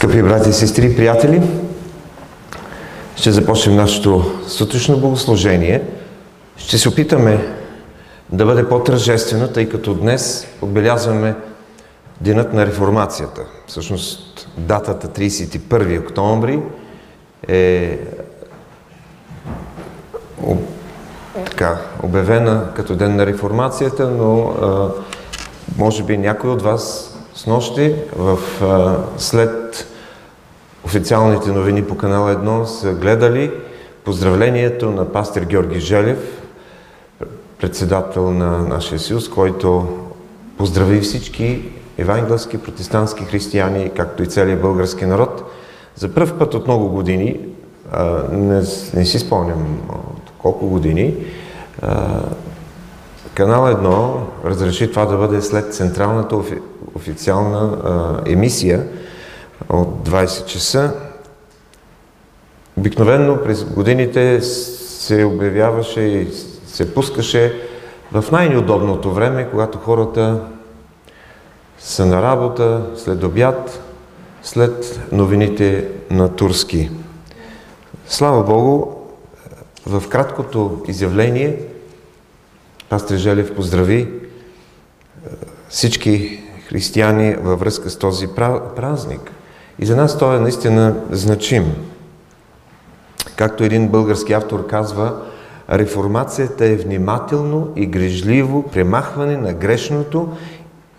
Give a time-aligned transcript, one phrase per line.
[0.00, 1.42] Скъпи брати и сестри приятели,
[3.16, 5.82] ще започнем нашето сутрешно богослужение.
[6.56, 7.46] Ще се опитаме
[8.32, 11.34] да бъде по-тържествено, тъй като днес отбелязваме
[12.20, 13.40] Денът на реформацията.
[13.66, 16.62] Всъщност датата 31 октомври
[17.48, 17.98] е
[21.46, 24.88] така, обявена като ден на реформацията, но а,
[25.78, 29.86] може би някой от вас с нощи в, а, след
[30.84, 33.50] официалните новини по канал 1 са гледали
[34.04, 36.42] поздравлението на пастир Георги Желев,
[37.60, 39.98] председател на нашия съюз, който
[40.58, 41.62] поздрави всички
[41.98, 45.42] евангелски, протестантски християни, както и целият български народ.
[45.96, 47.40] За първ път от много години,
[47.92, 48.62] а, не,
[48.94, 51.14] не си спомням от колко години,
[51.82, 52.20] а,
[53.34, 56.58] Канал 1 разреши това да бъде след централната офи,
[56.94, 58.86] официална а, емисия
[59.68, 60.94] от 20 часа.
[62.76, 66.28] Обикновенно през годините се обявяваше и
[66.66, 67.60] се пускаше
[68.12, 70.40] в най-неудобното време, когато хората
[71.78, 73.82] са на работа, след обяд,
[74.42, 76.90] след новините на Турски.
[78.06, 78.86] Слава Богу,
[79.86, 81.58] в краткото изявление
[82.88, 84.08] Пастор Желев поздрави
[85.68, 86.39] всички
[86.70, 88.26] християни във връзка с този
[88.76, 89.30] празник.
[89.78, 91.64] И за нас той е наистина значим.
[93.36, 95.22] Както един български автор казва,
[95.70, 100.28] реформацията е внимателно и грижливо премахване на грешното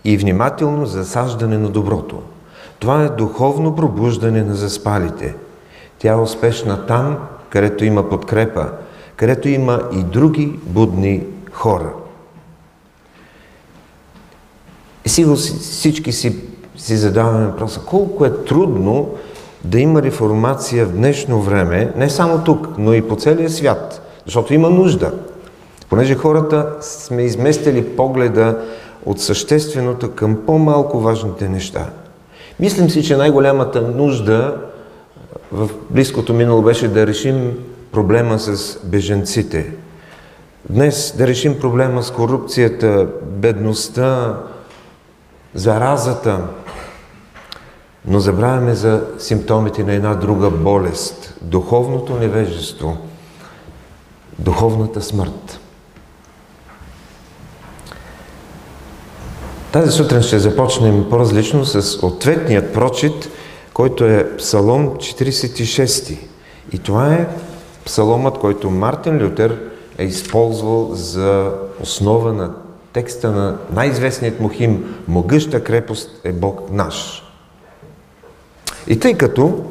[0.03, 2.21] и внимателно засаждане на доброто.
[2.79, 5.35] Това е духовно пробуждане на заспалите.
[5.99, 7.17] Тя е успешна там,
[7.49, 8.69] където има подкрепа,
[9.15, 11.89] където има и други будни хора.
[14.89, 16.35] И сигурно всички си,
[16.77, 19.09] си задаваме въпроса, колко е трудно
[19.63, 24.53] да има реформация в днешно време, не само тук, но и по целия свят, защото
[24.53, 25.13] има нужда.
[25.89, 28.57] Понеже хората сме изместили погледа
[29.05, 31.89] от същественото към по-малко важните неща.
[32.59, 34.57] Мислим си, че най-голямата нужда
[35.51, 37.57] в близкото минало беше да решим
[37.91, 39.73] проблема с беженците.
[40.69, 44.37] Днес да решим проблема с корупцията, бедността,
[45.53, 46.47] заразата,
[48.05, 52.97] но забравяме за симптомите на една друга болест– духовното невежество,
[54.39, 55.59] духовната смърт.
[59.71, 63.29] Тази сутрин ще започнем по-различно с ответният прочит,
[63.73, 66.17] който е Псалом 46.
[66.71, 67.27] И това е
[67.85, 69.59] псаломът, който Мартин Лютер
[69.97, 71.51] е използвал за
[71.81, 72.51] основа на
[72.93, 77.23] текста на най-известният му хим «Могъща крепост е Бог наш».
[78.87, 79.65] И тъй като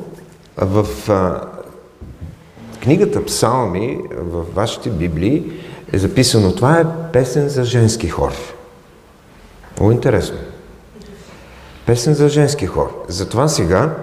[0.56, 1.40] в а,
[2.82, 5.52] книгата Псалми, в вашите библии,
[5.92, 8.32] е записано това е песен за женски хор.
[9.76, 10.38] Много интересно.
[11.86, 13.04] Песен за женски хор.
[13.08, 13.96] Затова сега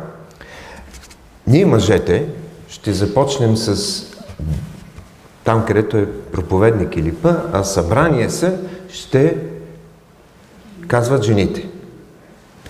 [1.48, 2.30] ние мъжете
[2.70, 4.04] ще започнем с
[5.44, 8.58] там, където е проповедник или па, а събрание са,
[8.90, 9.38] ще
[10.88, 11.68] казват жените.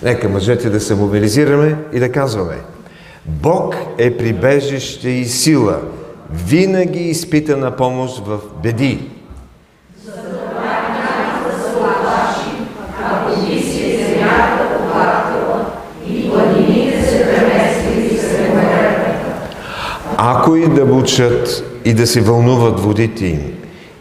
[0.04, 2.58] Нека мъжете да се мобилизираме и да казваме.
[3.26, 5.80] Бог е прибежище и сила,
[6.32, 9.10] винаги изпита на помощ в беди.
[20.20, 23.57] Ако и да бучат и да се вълнуват водите им,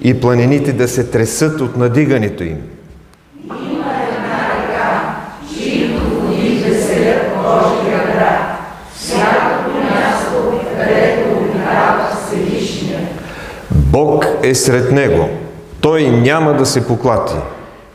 [0.07, 2.59] и планините да се тресат от надигането им.
[3.45, 5.17] Има една река,
[5.55, 8.59] чието води веселят Божия град,
[8.95, 12.99] всякото място, където обитава Всевишния.
[13.71, 15.29] Бог е сред него.
[15.81, 17.35] Той няма да се поклати.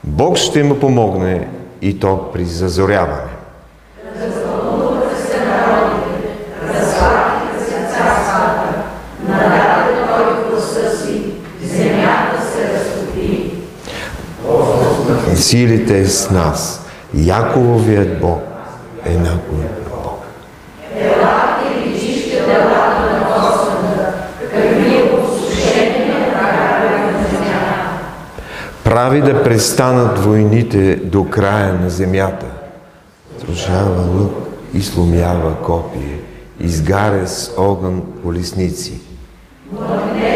[0.04, 1.48] Бог ще му помогне
[1.82, 3.31] и то при зазоряване.
[15.36, 16.86] Силите е с нас.
[17.14, 18.42] Якововият Бог
[19.06, 19.62] е е земята.
[28.84, 32.46] Прави да престанат войните до края на земята.
[33.40, 34.32] Срушава лък
[34.74, 36.20] и сломява копие,
[36.60, 39.02] изгаря с огън колесници.
[40.18, 40.31] И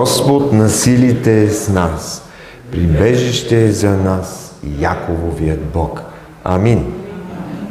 [0.00, 2.28] Господ на силите е с нас.
[2.72, 6.02] Прибежище е за нас Якововият Бог.
[6.44, 6.92] Амин.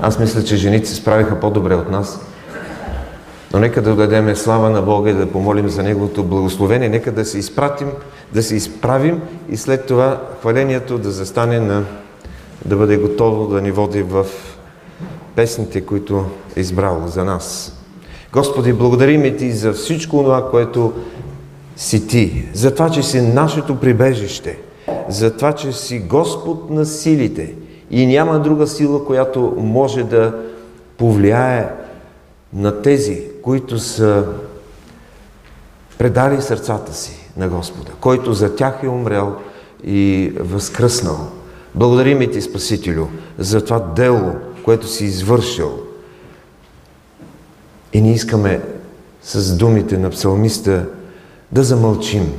[0.02, 2.20] Аз мисля, че жените се справиха по-добре от нас.
[3.54, 6.90] Но нека да дадем слава на Бога и да помолим за Неговото благословение.
[6.90, 7.88] Нека да се изпратим,
[8.34, 11.84] да се изправим и след това хвалението да застане на,
[12.66, 14.26] да бъде готово да ни води в
[15.36, 16.26] песните, които
[16.56, 17.76] е избрал за нас.
[18.36, 20.94] Господи, благодарим Ти за всичко това, което
[21.76, 24.58] си Ти, за това, че си нашето прибежище,
[25.10, 27.54] за това, че си Господ на силите
[27.92, 30.36] и няма друга сила, която може да
[30.98, 31.70] повлияе
[32.54, 34.26] на тези, които са
[35.98, 39.36] предали сърцата си на Господа, който за тях е умрял
[39.84, 41.18] и възкръснал.
[41.76, 43.06] Благодарим Ти, Спасителю,
[43.38, 45.80] за това дело, което си извършил.
[47.94, 48.62] И ние искаме
[49.22, 50.86] с думите на псалмиста
[51.52, 52.34] да замълчим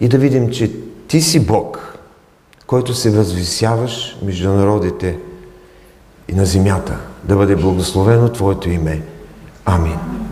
[0.00, 0.72] и да видим, че
[1.08, 1.98] Ти си Бог,
[2.66, 5.18] който се възвисяваш между народите
[6.28, 6.98] и на земята.
[7.24, 9.02] Да бъде благословено Твоето име.
[9.64, 10.23] Амин.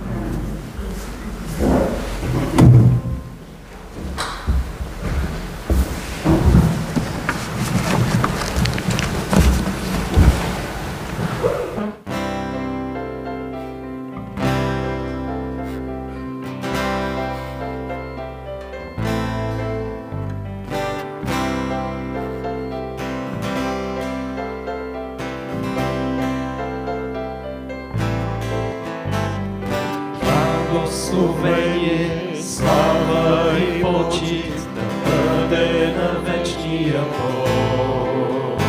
[31.02, 38.60] Благословение, слава и почит да бъде на вечния Бог.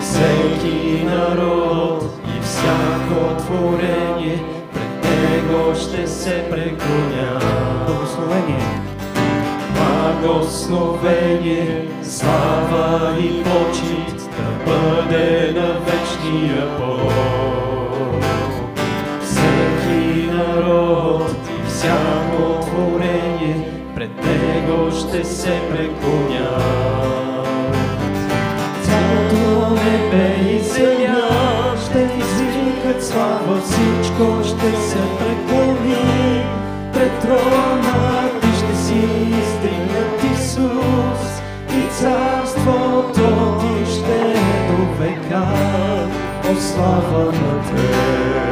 [0.00, 2.04] Всеки народ
[2.36, 4.38] и всяко творение
[4.72, 7.40] пред Него ще се преклоня.
[7.86, 8.80] Благословение.
[9.74, 17.59] Благословение, слава и почит да бъде на вечния Бог.
[20.40, 26.50] Народ и всяко творение пред Него ще се преклоня.
[28.82, 36.44] Цялото небе и земя ще извикат слава, всичко ще се преклони
[36.92, 38.94] пред трона ти ще си
[39.24, 41.40] издигнат Исус
[41.76, 45.46] и царството ти ще е до века.
[46.50, 48.49] О, слава на Те!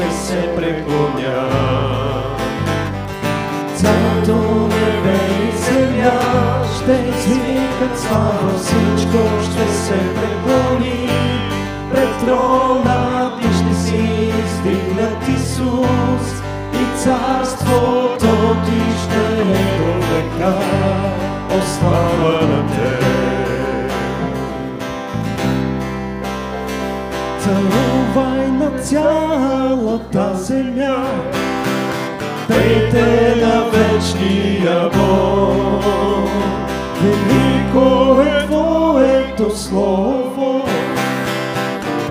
[0.00, 1.48] Ще се преклоня.
[3.76, 6.20] Цялото небе и земя
[6.76, 11.08] ще извикат слава, всичко ще се преклони
[11.92, 16.42] пред трона ти ще си издигнат Исус
[16.74, 20.58] и царството ти ще е до века.
[21.50, 23.09] О, слава на Те!
[28.80, 31.06] Цялата земя.
[32.48, 36.30] Пейте на вечния Бог,
[37.02, 40.64] Велико е Твоето Слово.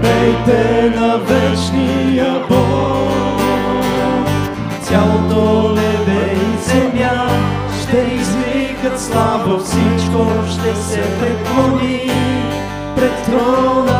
[0.02, 3.40] пейте на вечния Бог.
[4.82, 7.30] Цялото небе и земя
[7.82, 12.12] ще извикат слава, всичко ще се преклони
[12.96, 13.99] пред трона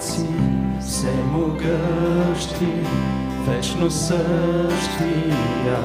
[0.00, 0.26] си,
[0.80, 2.72] всемогъщи,
[3.48, 5.78] вечно същия.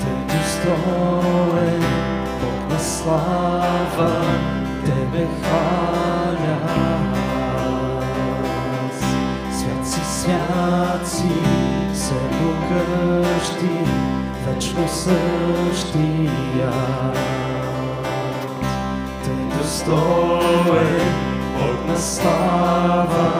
[0.00, 1.82] Те достоен,
[2.40, 4.24] Бог на слава,
[4.84, 5.92] Тебе хваля
[10.22, 11.32] свят си,
[11.94, 13.74] всемогъщи,
[14.46, 16.72] вечно същия.
[19.24, 21.00] Те достоен,
[21.58, 23.32] Бог на слава,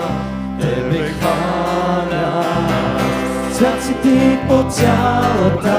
[0.61, 2.45] Тебе хваля.
[3.53, 5.79] Свят си Ти, по цялата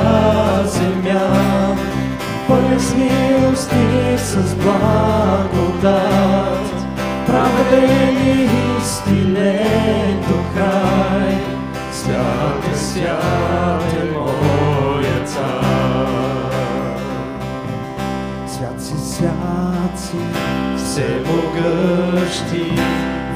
[0.65, 1.75] земя.
[2.47, 5.93] Пълен с милости с благодат,
[7.27, 8.49] праведен и
[8.81, 11.37] истинен до край.
[11.91, 14.72] Свят е, свят е моя
[15.33, 15.73] цар.
[18.47, 20.17] Свят си, свят си,
[20.77, 22.71] всемогъщи,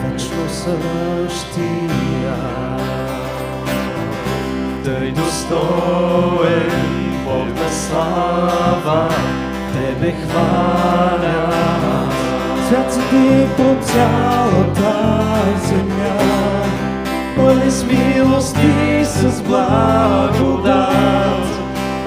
[0.04, 2.38] вечно същия.
[4.84, 6.72] Тъй достоен
[7.25, 9.10] Бог на слава,
[9.74, 11.51] Тебе хваля.
[12.68, 14.94] Свят си ти по цялата
[15.68, 16.18] земя,
[17.36, 20.98] пълни с милости, с благодат,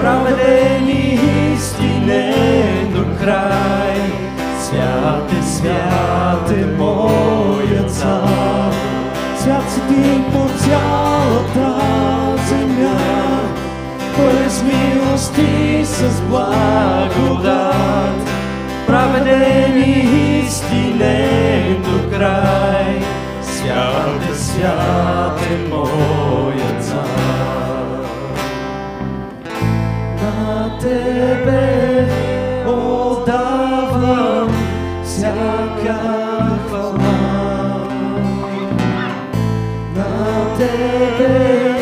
[0.01, 1.19] праведен и
[1.53, 4.01] истинен до край.
[4.61, 8.73] Свят е, свят е моя цар,
[9.37, 11.81] свят си ти по цялата
[12.47, 12.97] земя,
[14.47, 18.29] с милости, с благодат,
[18.87, 19.91] праведен и
[20.45, 23.01] истинен до край.
[23.41, 26.30] Свят е, свят е моя
[30.81, 32.09] На Тебе
[32.65, 34.49] отдавам
[35.03, 35.99] всяка
[36.67, 37.17] хвала.
[39.95, 41.75] На Тебе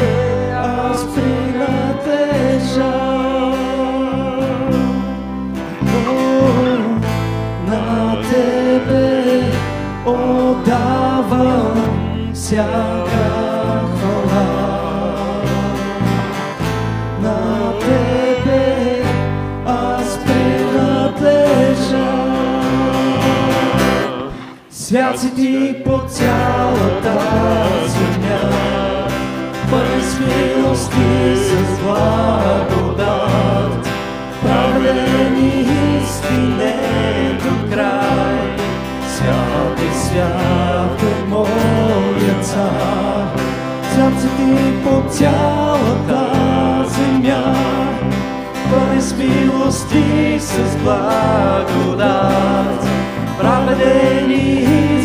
[0.53, 2.95] аз принадлежа.
[5.81, 6.11] О,
[7.67, 7.83] На
[8.29, 9.43] Тебе
[10.05, 11.77] отдавам
[12.33, 12.98] всяка
[25.15, 27.19] Си ти по цялата
[27.87, 28.41] земя,
[29.69, 31.47] пълен с милости, с
[31.83, 33.89] благодат,
[34.41, 35.65] праведен и
[37.43, 38.39] до край.
[39.15, 43.27] Свят е, свят е моя цар,
[44.19, 46.21] си ти по цялата
[46.87, 47.55] земя,
[48.71, 52.79] пълен с милости, с благодат,
[53.41, 54.98] праведен и истинен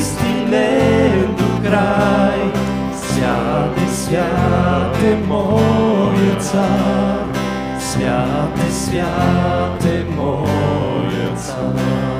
[1.38, 2.40] до край.
[2.96, 7.24] Свят е, свят е моя цар,
[7.80, 12.13] свят е, свят е моя цар.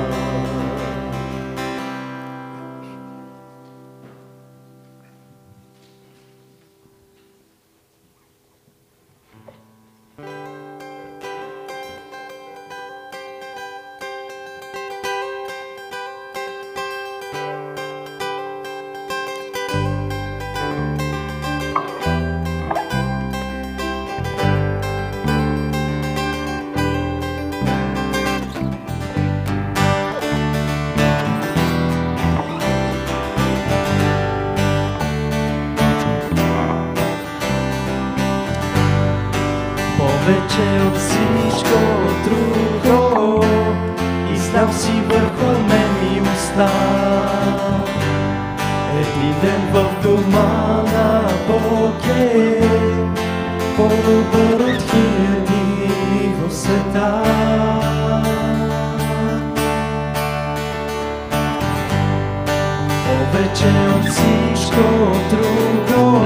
[63.35, 64.81] Повече от всичко
[65.29, 66.21] друго.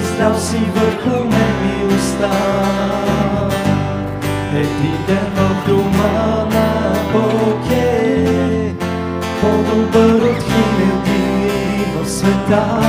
[0.00, 2.30] Изляв си върху мен милостта
[4.54, 8.74] Един ден в дома на Бог е
[9.40, 12.80] По-добър от хиляди в света.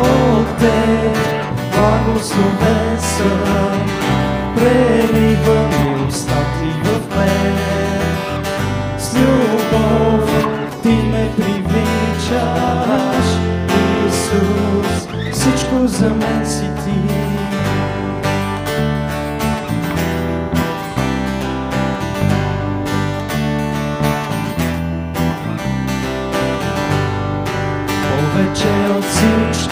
[0.00, 1.18] От теб
[1.72, 3.88] благословен съм.
[4.56, 5.93] Прелива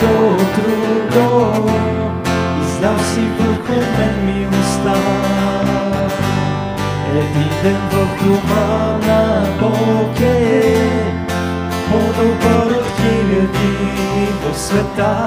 [0.02, 0.36] всичко
[1.10, 1.70] друго.
[2.62, 4.94] Издав си върху мен милостта
[7.10, 10.76] Един ден в дома на Бог е.
[11.90, 15.26] По-добър от хиляди в света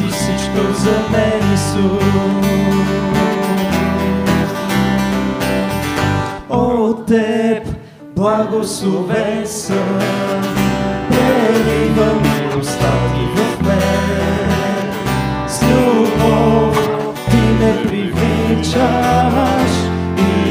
[0.00, 2.04] си всичко за мен, Исус.
[6.48, 7.68] От теб
[8.16, 9.98] благословен съм,
[11.10, 14.92] прелива милостта ти в мен.
[15.48, 16.88] С любов
[17.30, 19.72] ти ме привличаш,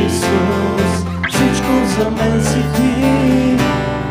[0.06, 2.94] Исус, всичко за мен си ти.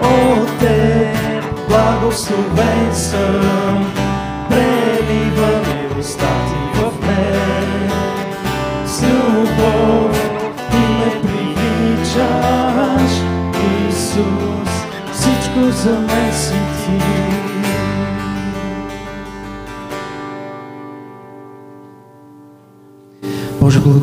[0.02, 3.48] От теб благословен съм,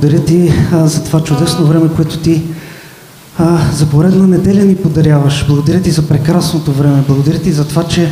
[0.05, 2.41] благодаря ти а, за това чудесно време, което ти
[3.37, 5.45] а, за поредна неделя ни подаряваш.
[5.47, 7.03] Благодаря ти за прекрасното време.
[7.07, 8.11] Благодаря ти за това, че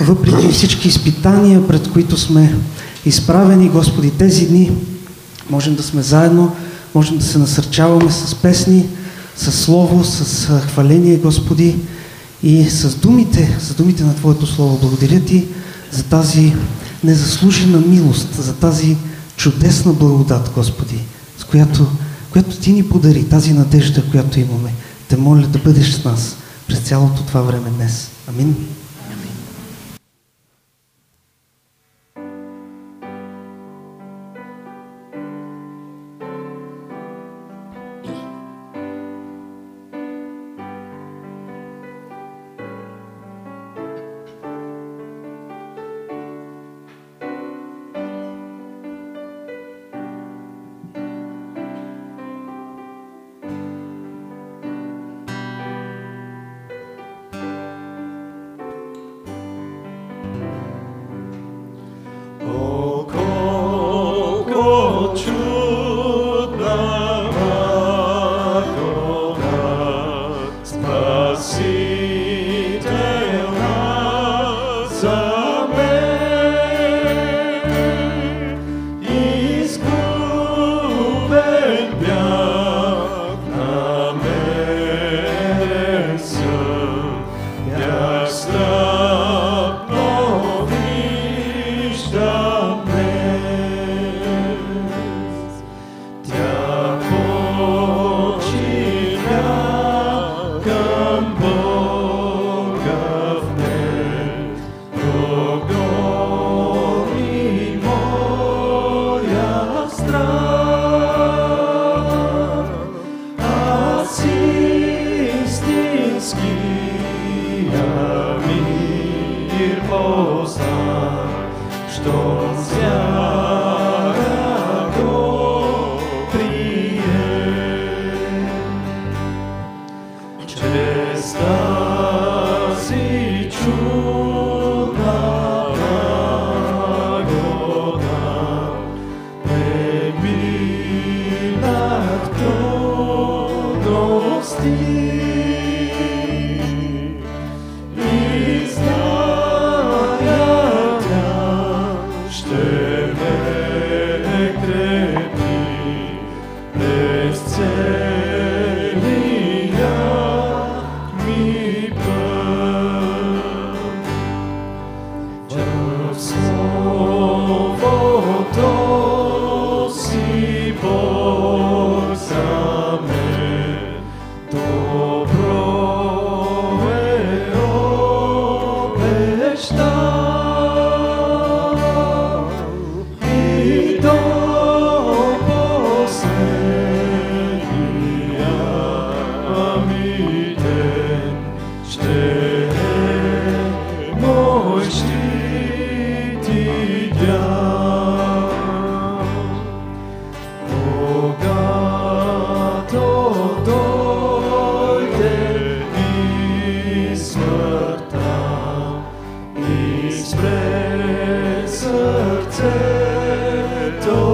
[0.00, 2.54] въпреки всички изпитания, пред които сме
[3.06, 4.70] изправени, Господи, тези дни
[5.50, 6.56] можем да сме заедно,
[6.94, 8.86] можем да се насърчаваме с песни,
[9.36, 11.76] с слово, с хваление, Господи,
[12.42, 14.78] и с думите, с думите на Твоето Слово.
[14.80, 15.44] Благодаря Ти
[15.90, 16.52] за тази
[17.04, 18.96] незаслужена милост, за тази
[19.36, 20.98] чудесна благодат, Господи,
[21.52, 21.86] която,
[22.30, 24.72] която Ти ни подари, тази надежда, която имаме.
[25.08, 26.36] Те моля да бъдеш с нас
[26.68, 28.08] през цялото това време днес.
[28.28, 28.56] Амин.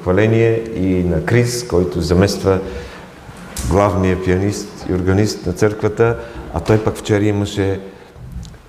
[0.05, 2.59] Хваление и на Крис, който замества
[3.69, 6.17] главния пианист и органист на църквата,
[6.53, 7.79] а той пък вчера имаше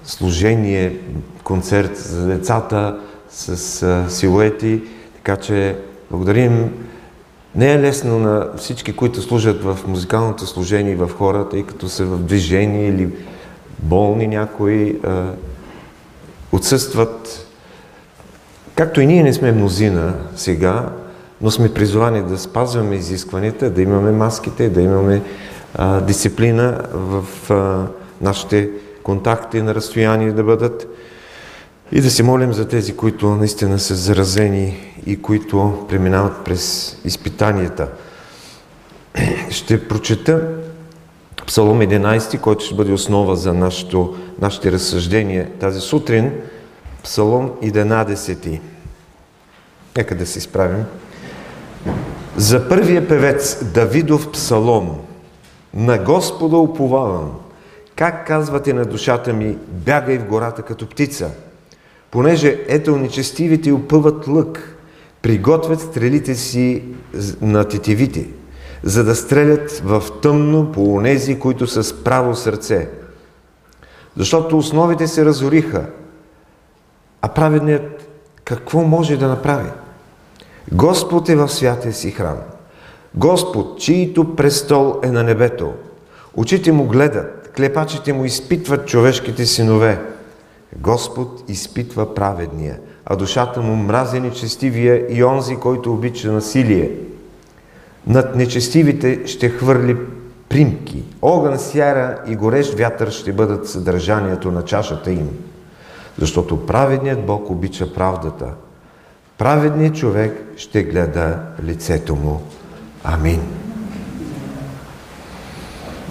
[0.04, 0.96] служение,
[1.44, 4.82] концерт за децата с а, силуети,
[5.14, 5.76] така че
[6.10, 6.72] благодарим.
[7.54, 11.88] Не е лесно на всички, които служат в музикалното служение и в хора, тъй като
[11.88, 13.08] са в движение или
[13.78, 15.24] болни някои, а,
[16.52, 17.46] отсъстват.
[18.74, 20.92] Както и ние не сме мнозина сега,
[21.40, 25.22] но сме призовани да спазваме изискванията, да имаме маските, да имаме
[25.74, 27.86] а, дисциплина в а,
[28.20, 28.70] нашите
[29.02, 30.88] контакти на разстояние да бъдат
[31.92, 37.88] и да се молим за тези, които наистина са заразени и които преминават през изпитанията.
[39.50, 40.48] Ще прочета
[41.46, 46.32] Псалом 11, който ще бъде основа за нашето, нашите разсъждения тази сутрин.
[47.02, 48.60] Псалом 11.
[49.96, 50.84] Нека да се изправим.
[52.36, 54.96] За първия певец Давидов псалом.
[55.74, 57.32] На Господа уповавам.
[57.96, 61.30] Как казвате на душата ми, бягай в гората като птица.
[62.10, 64.76] Понеже ето нечестивите опъват лък,
[65.22, 66.82] приготвят стрелите си
[67.40, 68.26] на тетивите,
[68.82, 72.88] за да стрелят в тъмно по онези, които са с право сърце.
[74.16, 75.86] Защото основите се разориха,
[77.22, 78.08] а праведният
[78.44, 79.68] какво може да направи?
[80.72, 82.38] Господ е в святия си храм.
[83.14, 85.72] Господ, чието престол е на небето.
[86.36, 90.00] Очите му гледат, клепачите му изпитват човешките синове.
[90.76, 96.90] Господ изпитва праведния, а душата му мрази нечестивия и онзи, който обича насилие.
[98.06, 99.96] Над нечестивите ще хвърли
[100.48, 101.04] примки.
[101.22, 105.28] Огън, сяра и горещ вятър ще бъдат съдържанието на чашата им.
[106.18, 108.46] Защото праведният Бог обича правдата.
[109.38, 112.42] Праведният човек ще гледа лицето му.
[113.04, 113.40] Амин.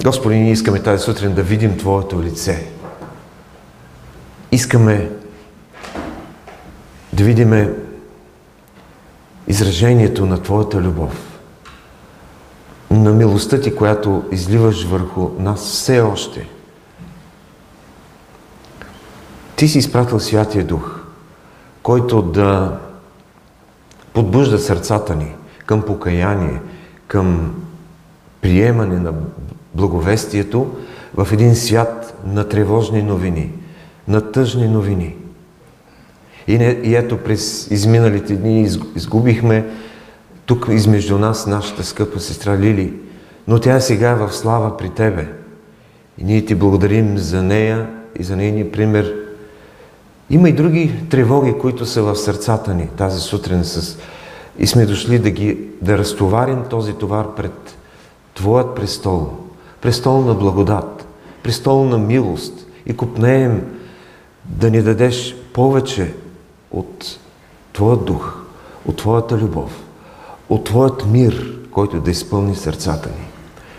[0.04, 2.68] Господи, ние искаме тази сутрин да видим Твоето лице.
[4.52, 5.10] Искаме
[7.14, 7.76] да видим
[9.48, 11.40] изражението на Твоята любов,
[12.92, 16.48] на милостта Ти, която изливаш върху нас все още.
[19.56, 21.00] Ти си изпратил Святия Дух,
[21.84, 22.80] който да
[24.16, 26.62] подбужда сърцата ни към покаяние,
[27.08, 27.56] към
[28.42, 29.14] приемане на
[29.74, 30.76] благовестието
[31.16, 33.52] в един свят на тревожни новини,
[34.08, 35.16] на тъжни новини.
[36.48, 39.66] И, не, и ето през изминалите дни изгубихме
[40.46, 42.94] тук измежду нас нашата скъпа сестра Лили,
[43.48, 45.28] но тя е сега в слава при Тебе.
[46.18, 49.25] И ние Ти благодарим за нея и за нейния пример.
[50.30, 53.98] Има и други тревоги, които са в сърцата ни тази сутрин с...
[54.60, 57.78] и сме дошли да, ги, да разтоварим този товар пред
[58.34, 59.30] Твоят престол,
[59.82, 61.08] престол на благодат,
[61.44, 63.64] престол на милост и купнеем
[64.46, 66.14] да ни дадеш повече
[66.72, 67.20] от
[67.74, 68.38] Твоят дух,
[68.86, 69.84] от Твоята любов,
[70.50, 73.26] от Твоят мир, който да изпълни сърцата ни.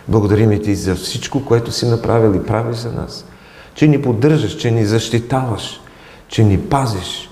[0.09, 3.25] Благодарим Ти за всичко, което си направил и правиш за нас.
[3.75, 5.81] Че ни поддържаш, че ни защитаваш,
[6.29, 7.31] че ни пазиш.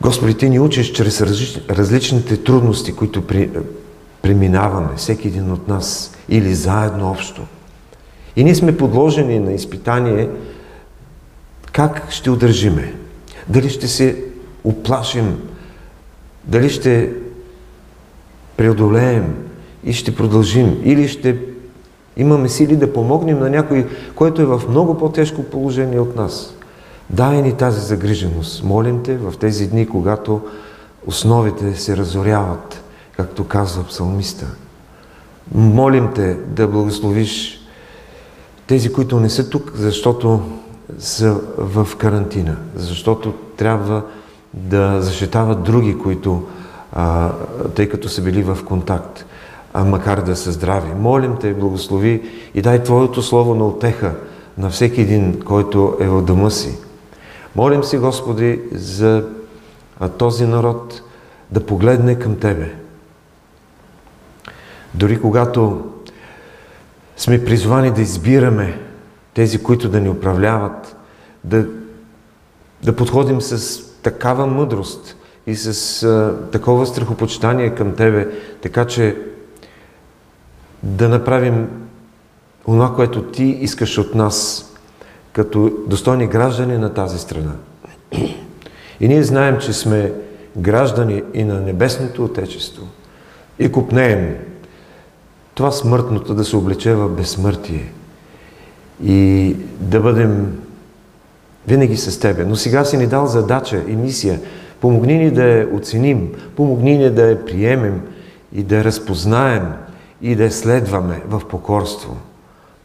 [0.00, 1.20] Господи, Ти ни учиш чрез
[1.70, 3.50] различните трудности, които при,
[4.22, 7.42] преминаваме, всеки един от нас, или заедно общо.
[8.36, 10.28] И ние сме подложени на изпитание
[11.72, 12.94] как ще удържиме.
[13.48, 14.24] Дали ще се
[14.64, 15.38] оплашим,
[16.44, 17.12] дали ще
[18.56, 19.34] преодолеем
[19.84, 21.38] и ще продължим, или ще
[22.16, 26.54] имаме сили да помогнем на някой, който е в много по-тежко положение от нас.
[27.10, 28.64] Дай ни тази загриженост.
[28.64, 30.40] Молим те в тези дни, когато
[31.06, 32.82] основите се разоряват,
[33.16, 34.46] както казва псалмиста.
[35.54, 37.60] Молим те да благословиш
[38.66, 40.40] тези, които не са тук, защото
[40.98, 44.02] са в карантина, защото трябва
[44.54, 46.42] да защитават други, които,
[46.92, 47.32] а,
[47.74, 49.24] тъй като са били в контакт.
[49.72, 50.94] а макар да са здрави.
[50.94, 52.22] Молим Те, благослови
[52.54, 54.14] и дай Твоето Слово на отеха
[54.58, 56.78] на всеки един, който е в дома си.
[57.56, 59.24] Молим си, Господи, за
[60.18, 61.02] този народ
[61.50, 62.74] да погледне към Тебе.
[64.94, 65.84] Дори когато
[67.16, 68.80] сме призвани да избираме
[69.34, 70.96] тези, които да ни управляват,
[71.44, 71.66] да,
[72.82, 78.28] да подходим с такава мъдрост и с а, такова страхопочитание към Тебе,
[78.62, 79.16] така че
[80.82, 81.68] да направим
[82.64, 84.66] това, което Ти искаш от нас,
[85.32, 87.52] като достойни граждани на тази страна.
[89.00, 90.12] И ние знаем, че сме
[90.56, 92.86] граждани и на Небесното Отечество.
[93.58, 94.36] И купнеем
[95.54, 97.92] това смъртното да се облече в безсмъртие
[99.04, 100.58] и да бъдем
[101.66, 102.44] винаги с Тебе.
[102.44, 104.40] Но сега си ни дал задача и мисия.
[104.80, 108.00] Помогни ни да я оценим, помогни ни да я приемем
[108.52, 109.72] и да я разпознаем
[110.22, 112.16] и да я следваме в покорство.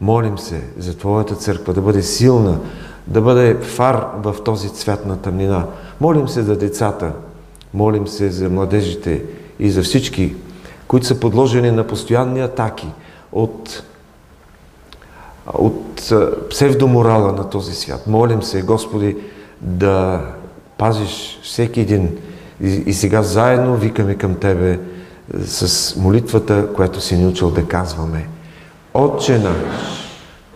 [0.01, 2.59] Молим се за Твоята църква да бъде силна,
[3.07, 5.65] да бъде фар в този цвят на тъмнина.
[6.01, 7.11] Молим се за децата,
[7.73, 9.23] молим се за младежите
[9.59, 10.35] и за всички,
[10.87, 12.87] които са подложени на постоянни атаки
[13.31, 13.83] от,
[15.53, 16.11] от
[16.49, 18.07] псевдоморала на този свят.
[18.07, 19.17] Молим се, Господи,
[19.61, 20.21] да
[20.77, 22.17] пазиш всеки един.
[22.61, 24.79] И, и сега заедно викаме към Тебе
[25.45, 28.27] с молитвата, която си ни учил да казваме.
[28.97, 30.09] Отче наш,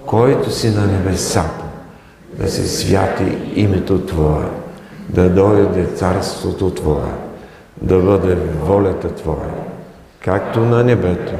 [0.05, 1.63] който си на небесата,
[2.33, 4.45] да се святи името Твое,
[5.09, 7.11] да дойде царството Твое,
[7.81, 9.49] да бъде волята Твоя,
[10.19, 11.33] както на небето,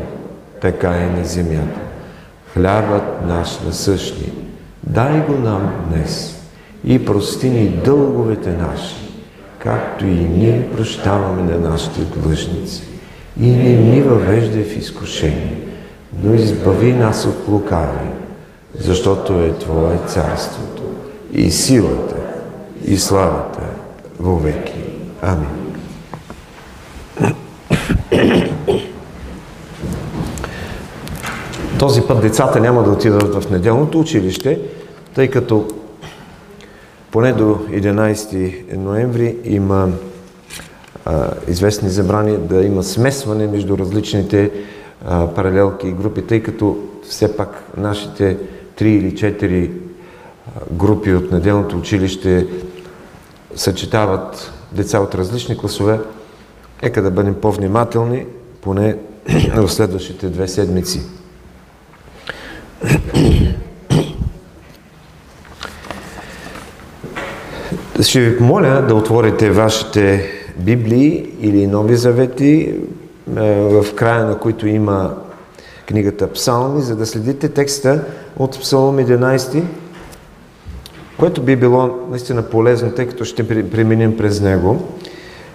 [0.61, 1.79] така и на земята.
[2.53, 4.31] Хлябът наш насъщни,
[4.83, 6.41] дай го нам днес
[6.85, 8.95] и прости ни дълговете наши,
[9.59, 12.83] както и ние прощаваме на нашите длъжници.
[13.41, 15.68] И не ни въвеждай в изкушение,
[16.23, 18.09] но избави нас от лукави,
[18.79, 20.83] защото е Твое царството
[21.33, 22.15] и силата
[22.85, 23.61] и славата
[24.19, 24.83] вовеки.
[25.21, 25.69] Амин.
[31.79, 34.59] Този път децата няма да отидат в неделното училище,
[35.15, 35.67] тъй като
[37.11, 39.89] поне до 11 ноември има
[41.05, 44.51] а, известни забрани да има смесване между различните
[45.35, 48.37] паралелки и групи, тъй като все пак нашите
[48.75, 49.71] три или четири
[50.71, 52.47] групи от неделното училище
[53.55, 55.99] съчетават деца от различни класове.
[56.83, 58.25] Нека да бъдем по-внимателни,
[58.61, 58.95] поне
[59.55, 61.01] в следващите две седмици.
[68.01, 72.75] Ще ви помоля да отворите вашите Библии или Нови завети,
[73.35, 75.15] в края на които има
[75.85, 78.03] книгата Псалми, за да следите текста
[78.37, 79.63] от Псалом 11,
[81.19, 84.87] което би било наистина полезно, тъй като ще преминем през него.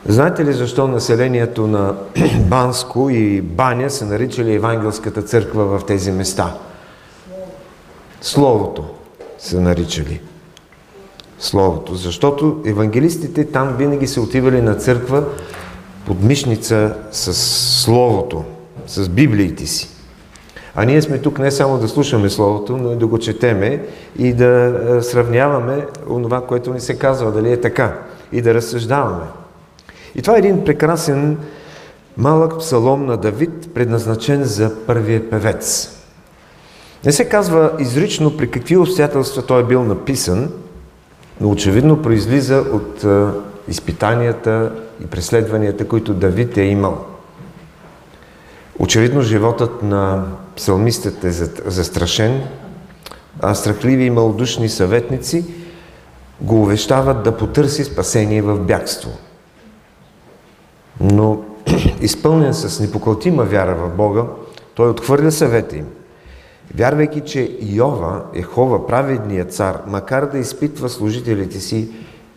[0.06, 1.94] Знаете ли защо населението на
[2.40, 6.54] Банско и Баня са наричали Евангелската църква в тези места?
[8.20, 8.84] Словото
[9.38, 10.20] са наричали.
[11.38, 11.94] Словото.
[11.94, 15.24] Защото евангелистите там винаги са отивали на църква
[16.06, 17.34] под мишница с
[17.84, 18.44] Словото,
[18.86, 19.88] с Библиите си.
[20.74, 23.84] А ние сме тук не само да слушаме Словото, но и да го четеме
[24.18, 27.98] и да сравняваме онова, което ни се казва, дали е така,
[28.32, 29.24] и да разсъждаваме.
[30.14, 31.38] И това е един прекрасен
[32.16, 35.90] малък псалом на Давид, предназначен за първия певец.
[37.04, 40.50] Не се казва изрично при какви обстоятелства той е бил написан,
[41.40, 43.04] но очевидно произлиза от
[43.68, 47.04] изпитанията и преследванията, които Давид е имал.
[48.78, 50.24] Очевидно животът на
[50.56, 51.30] псалмистът е
[51.66, 52.42] застрашен,
[53.40, 55.44] а страхливи и малодушни съветници
[56.40, 59.10] го увещават да потърси спасение в бягство.
[61.00, 61.42] Но
[62.00, 64.22] изпълнен с непокълтима вяра в Бога,
[64.74, 65.86] той отхвърля съвета им,
[66.76, 71.88] вярвайки, че Йова, Ехова, праведният цар, макар да изпитва служителите си,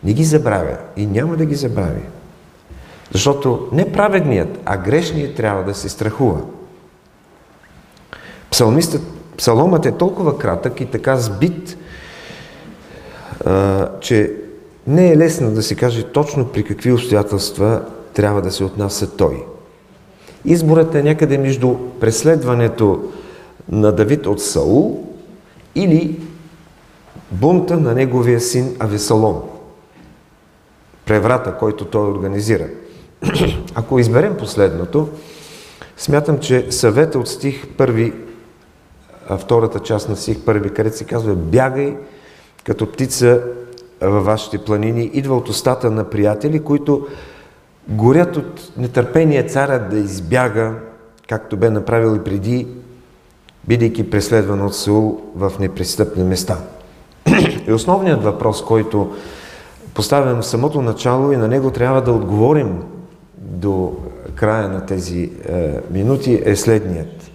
[0.04, 2.02] не ги забравя и няма да ги забрави.
[3.12, 6.40] Защото не праведният, а грешният трябва да се страхува.
[8.50, 9.02] Псалмистът,
[9.36, 11.78] псаломът е толкова кратък и така сбит,
[13.44, 14.32] а, че
[14.86, 17.82] не е лесно да се каже точно при какви обстоятелства
[18.14, 19.44] трябва да се отнася той.
[20.44, 23.12] Изборът е някъде между преследването
[23.68, 25.04] на Давид от Саул
[25.74, 26.20] или
[27.30, 29.42] бунта на неговия син Авесалом.
[31.06, 32.66] Преврата, който той организира.
[33.74, 35.08] Ако изберем последното,
[35.98, 38.12] Смятам, че съвета от стих първи,
[39.38, 41.96] втората част на стих първи, където се казва бягай
[42.64, 43.42] като птица
[44.00, 47.06] във вашите планини, идва от устата на приятели, които
[47.88, 50.74] горят от нетърпение царя да избяга,
[51.28, 52.66] както бе направил и преди,
[53.68, 56.58] бидейки преследван от Саул в непристъпни места.
[57.68, 59.16] И основният въпрос, който
[59.94, 62.82] поставям в самото начало и на него трябва да отговорим
[63.48, 63.96] до
[64.34, 67.30] края на тези е, минути е следният.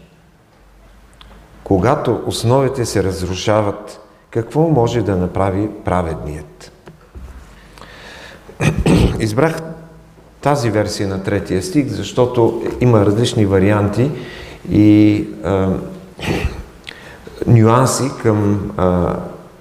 [1.64, 4.00] Когато основите се разрушават,
[4.30, 6.72] какво може да направи праведният?
[9.20, 9.62] Избрах
[10.42, 14.12] тази версия на третия стих, защото има различни варианти
[14.72, 15.68] и е,
[17.48, 18.84] нюанси към е,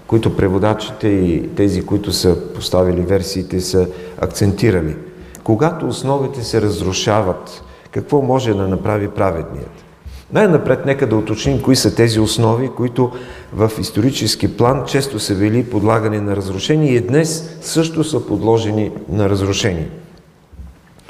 [0.06, 3.88] които преводачите и тези, които са поставили версиите, са
[4.20, 4.96] акцентирали.
[5.44, 9.84] Когато основите се разрушават, какво може да направи праведният?
[10.32, 13.12] Най-напред нека да уточним кои са тези основи, които
[13.52, 19.30] в исторически план често са били подлагани на разрушение и днес също са подложени на
[19.30, 19.88] разрушение.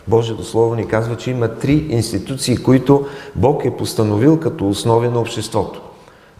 [0.08, 5.20] Божието Слово ни казва, че има три институции, които Бог е постановил като основи на
[5.20, 5.82] обществото.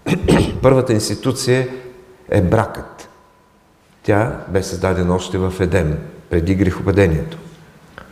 [0.63, 1.69] Първата институция
[2.31, 3.09] е бракът.
[4.03, 5.99] Тя бе създадена още в Едем,
[6.31, 7.39] преди грехопадението.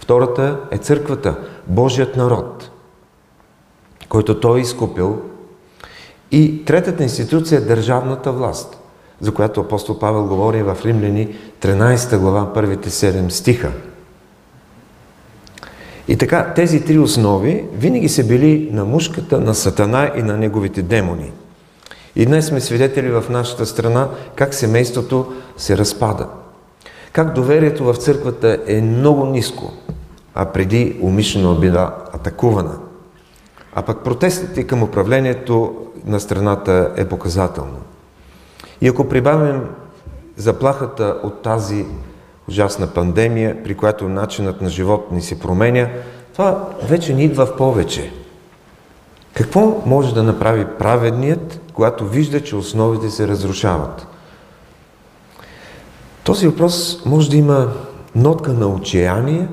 [0.01, 1.37] Втората е църквата,
[1.67, 2.71] Божият народ,
[4.09, 5.23] който той е изкупил.
[6.31, 8.79] И третата институция е държавната власт,
[9.21, 13.73] за която апостол Павел говори в Римляни 13 глава, първите 7 стиха.
[16.09, 20.83] И така, тези три основи винаги са били на мушката на Сатана и на неговите
[20.83, 21.33] демони.
[22.17, 26.27] И днес сме свидетели в нашата страна как семейството се разпада.
[27.13, 29.73] Как доверието в църквата е много ниско,
[30.35, 32.79] а преди умишлено била атакувана.
[33.75, 37.79] А пък протестите към управлението на страната е показателно.
[38.81, 39.61] И ако прибавим
[40.37, 41.87] заплахата от тази
[42.49, 45.89] ужасна пандемия, при която начинът на живот ни се променя,
[46.33, 48.13] това вече ни идва в повече.
[49.35, 54.07] Какво може да направи праведният, когато вижда, че основите се разрушават?
[56.25, 57.73] Този въпрос може да има
[58.15, 59.49] нотка на отчаяние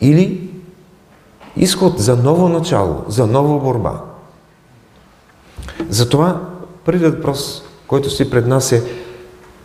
[0.00, 0.50] или
[1.56, 4.00] изход за ново начало, за нова борба.
[5.88, 6.40] Затова
[6.84, 8.84] първият въпрос, който си пред нас е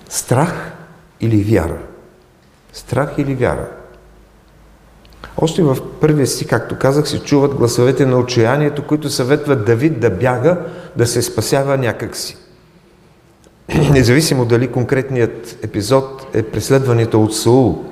[0.09, 0.71] страх
[1.21, 1.77] или вяра.
[2.73, 3.67] Страх или вяра.
[5.37, 10.09] Още в първия си, както казах, се чуват гласовете на отчаянието, които съветват Давид да
[10.09, 10.57] бяга,
[10.95, 12.37] да се спасява някакси.
[13.91, 17.83] Независимо дали конкретният епизод е преследването от Саул,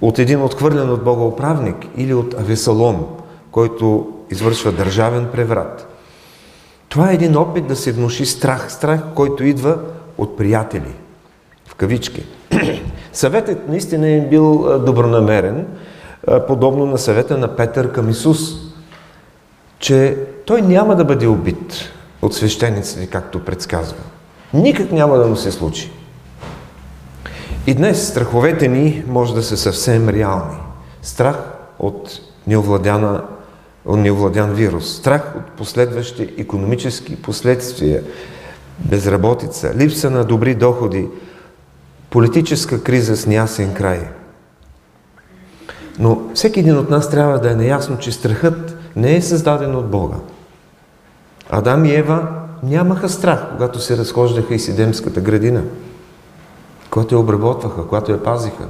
[0.00, 3.06] от един отхвърлен от Бога управник или от Авесалом,
[3.50, 5.88] който извършва държавен преврат.
[6.88, 9.78] Това е един опит да се внуши страх, страх, който идва
[10.18, 10.94] от приятели,
[11.66, 12.24] в кавички.
[13.12, 15.66] Съветът наистина е бил добронамерен,
[16.48, 18.38] подобно на съвета на Петър към Исус,
[19.78, 21.90] че той няма да бъде убит
[22.22, 24.02] от свещениците, както предсказва.
[24.54, 25.90] Никак няма да му се случи.
[27.66, 30.56] И днес страховете ни може да са съвсем реални.
[31.02, 31.36] Страх
[31.78, 33.24] от неовладяна
[33.86, 38.02] неовладян вирус, страх от последващи економически последствия,
[38.78, 41.08] безработица, липса на добри доходи,
[42.10, 44.08] политическа криза с нясен край–
[46.00, 49.90] но всеки един от нас трябва да е наясно, че страхът не е създаден от
[49.90, 50.16] Бога.
[51.50, 52.28] Адам и Ева
[52.62, 55.62] нямаха страх, когато се разхождаха из Едемската градина,
[56.90, 58.64] когато я обработваха, когато я пазиха.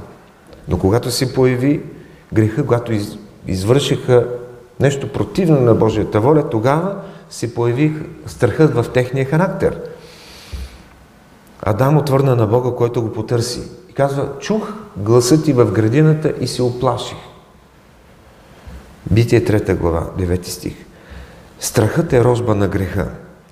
[0.67, 1.83] Но когато се появи
[2.33, 3.17] греха, когато из,
[3.47, 4.27] извършиха
[4.79, 6.95] нещо противно на Божията воля, тогава
[7.29, 7.93] се появи
[8.25, 9.81] страхът в техния характер.
[11.61, 13.61] Адам отвърна на Бога, който го потърси.
[13.89, 17.17] И казва, чух гласът ти в градината и се оплаших.
[19.11, 20.75] Битие 3 глава, 9 стих.
[21.59, 23.07] Страхът е рожба на греха.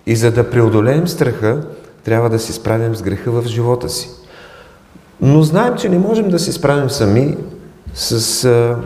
[0.09, 1.61] И за да преодолеем страха,
[2.03, 4.09] трябва да се справим с греха в живота си.
[5.21, 7.37] Но знаем, че не можем да се справим сами
[7.93, 8.77] с а,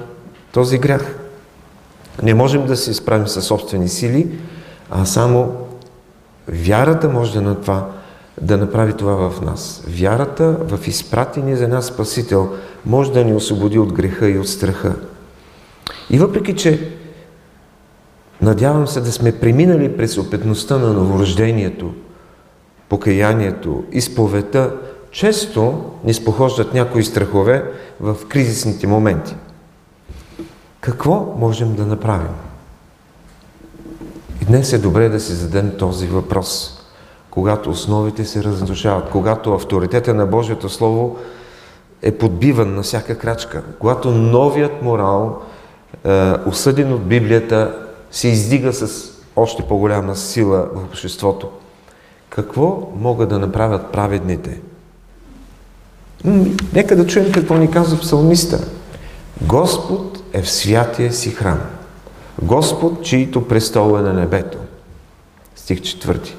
[0.52, 1.16] този грях.
[2.24, 4.40] Не можем да се справим с собствени сили,
[4.90, 5.56] а само
[6.48, 7.90] вярата може да на това
[8.42, 9.84] да направи това в нас.
[9.88, 12.50] Вярата в изпратения за нас Спасител
[12.86, 14.96] може да ни освободи от греха и от страха.
[16.10, 16.90] И въпреки, че
[18.44, 21.94] надявам се да сме преминали през опитността на новорождението,
[22.90, 24.74] покаянието, изповета,
[25.12, 29.36] често ни спохождат някои страхове в кризисните моменти.
[30.82, 32.36] Какво можем да направим?
[34.42, 36.80] И днес е добре да си зададем този въпрос.
[37.30, 41.18] Когато основите се разрушават, когато авторитета на Божието Слово
[42.02, 45.42] е подбиван на всяка крачка, когато новият морал,
[46.06, 47.83] е, осъден от Библията,
[48.14, 51.50] се издига с още по-голяма сила в обществото.
[52.30, 54.62] Какво могат да направят праведните?
[56.74, 58.68] Нека да чуем какво ни казва псалмиста.
[59.42, 61.62] Господ е в святия си храм.
[62.42, 64.58] Господ, чието престол е на небето.
[65.56, 66.36] Стих четвърти.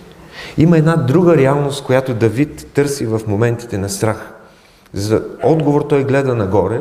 [0.58, 4.32] Има една друга реалност, която Давид търси в моментите на страх.
[4.92, 6.80] За отговор той гледа нагоре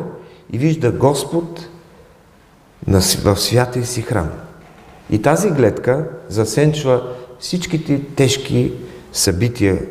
[0.52, 1.68] и вижда Господ
[3.24, 4.30] в святия си храм.
[5.14, 8.74] И тази гледка засенчва всичките тежки
[9.12, 9.82] събития.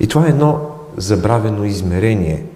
[0.00, 2.46] И това е едно забравено измерение.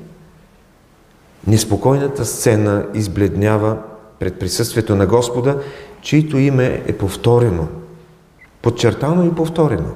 [1.47, 3.79] Неспокойната сцена избледнява
[4.19, 5.63] пред присъствието на Господа,
[6.01, 7.69] чието име е повторено.
[8.63, 9.91] Подчертано и повторено.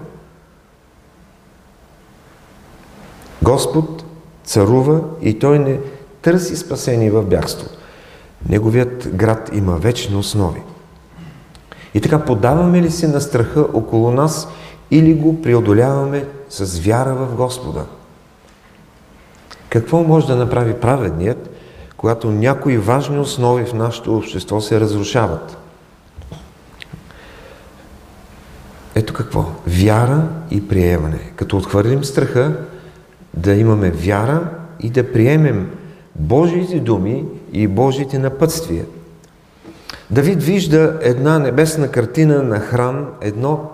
[3.43, 4.05] Господ
[4.45, 5.81] царува и Той не
[6.23, 7.80] търси спасение в бягство.
[8.49, 10.63] Неговият град има вечни основи.
[11.95, 14.49] И така, подаваме ли се на страха около нас
[14.91, 17.85] или го преодоляваме с вяра в Господа?
[19.69, 21.51] Какво може да направи праведният,
[21.97, 25.57] когато някои важни основи в нашето общество се разрушават?
[28.95, 29.45] Ето какво.
[29.67, 31.33] Вяра и приемане.
[31.37, 32.57] Като отхвърлим страха,
[33.35, 35.71] да имаме вяра и да приемем
[36.17, 38.85] Божиите думи и Божиите напътствия.
[40.11, 43.71] Давид вижда една небесна картина на храм, едно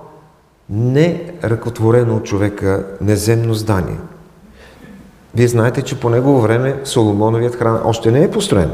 [0.70, 3.98] не ръкотворено от човека неземно здание.
[5.34, 8.70] Вие знаете, че по негово време Соломоновият храм още не е построен.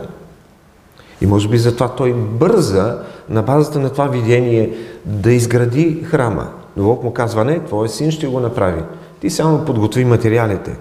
[1.21, 2.99] И може би затова той бърза
[3.29, 4.75] на базата на това видение
[5.05, 6.49] да изгради храма.
[6.77, 8.83] Но Бог му казва, не, твой син ще го направи.
[9.21, 10.77] Ти само подготви материалите.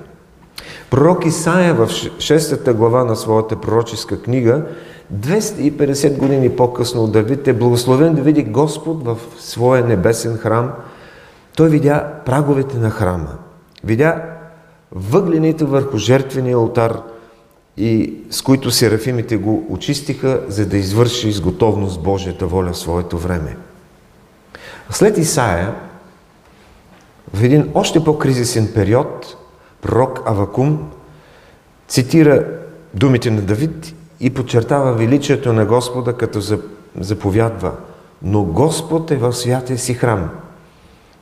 [0.92, 4.66] Пророк Исаия в 6 глава на своята пророческа книга,
[5.14, 10.72] 250 години по-късно от Давид е благословен да види Господ в своя небесен храм.
[11.56, 13.30] Той видя праговете на храма.
[13.84, 14.24] Видя
[14.92, 17.02] въглените върху жертвения алтар,
[17.78, 23.18] и с които серафимите го очистиха, за да извърши с готовност Божията воля в своето
[23.18, 23.58] време.
[24.89, 25.76] След Исаия,
[27.34, 29.38] в един още по-кризисен период,
[29.82, 30.92] пророк Авакум
[31.88, 32.46] цитира
[32.94, 36.40] думите на Давид и подчертава величието на Господа, като
[37.00, 37.72] заповядва
[38.24, 40.30] «Но Господ е в святия си храм.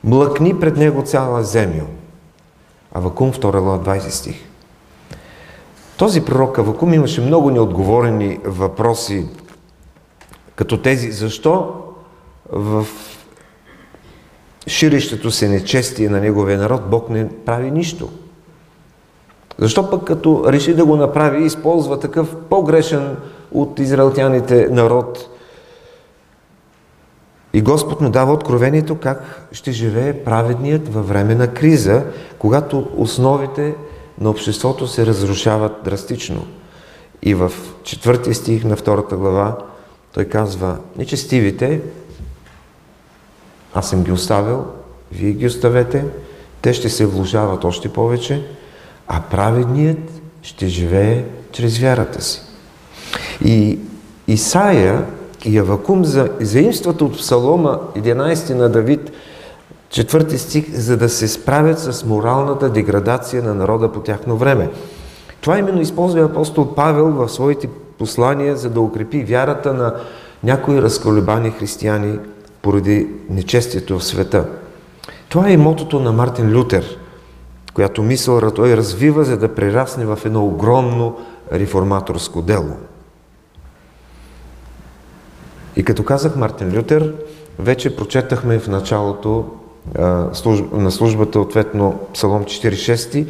[0.04, 1.82] Млъкни пред Него цяла земя».
[2.94, 4.36] Авакум 2 20 стих.
[5.96, 9.26] Този пророк Авакум имаше много неотговорени въпроси,
[10.56, 11.74] като тези защо
[12.52, 12.86] в
[14.66, 18.10] ширещето се нечестие на неговия народ Бог не прави нищо.
[19.58, 23.16] Защо пък като реши да го направи, използва такъв по-грешен
[23.52, 25.28] от израелтяните народ
[27.52, 32.04] и Господ му дава откровението как ще живее праведният във време на криза,
[32.38, 33.74] когато основите
[34.20, 36.46] на обществото се разрушават драстично.
[37.22, 39.58] И в четвъртия стих на втората глава
[40.14, 41.80] той казва, нечестивите,
[43.74, 44.64] аз съм ги оставил,
[45.12, 46.04] вие ги оставете,
[46.62, 48.46] те ще се вложават още повече,
[49.12, 49.98] а праведният
[50.42, 52.42] ще живее чрез вярата си.
[53.44, 53.78] И
[54.28, 55.06] Исаия
[55.44, 56.04] и Авакум
[56.40, 59.10] заимстват от Псалома 11 на Давид–
[59.90, 64.70] четвърти стих, за да се справят с моралната деградация на народа по тяхно време.
[65.40, 69.94] Това именно използва апостол Павел в своите послания, за да укрепи вярата на
[70.44, 72.18] някои разколебани християни
[72.62, 74.44] поради нечестието в света.
[75.28, 76.98] Това е мотото на Мартин Лютер,
[77.80, 81.18] която мисъл той развива, за да прерасне в едно огромно
[81.52, 82.76] реформаторско дело.
[85.76, 87.14] И като казах Мартин Лютер,
[87.58, 89.44] вече прочетахме в началото
[90.72, 93.26] на службата, ответно Псалом 46.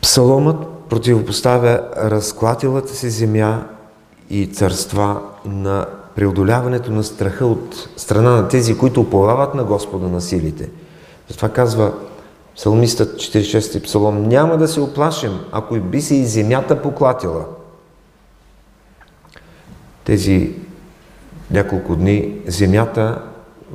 [0.00, 3.64] Псаломът противопоставя разклатилата си земя
[4.30, 10.20] и царства на преодоляването на страха от страна на тези, които уповават на Господа на
[10.20, 10.70] силите.
[11.28, 11.92] Затова казва
[12.56, 17.44] псалмистът 46 псалом, няма да се оплашим, ако би се и земята поклатила.
[20.04, 20.54] Тези
[21.50, 23.22] няколко дни земята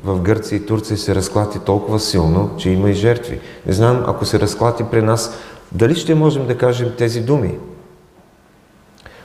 [0.04, 3.40] в Гърция и Турция се разклати толкова силно, че има и жертви.
[3.66, 5.38] Не знам, ако се разклати при нас,
[5.72, 7.58] дали ще можем да кажем тези думи.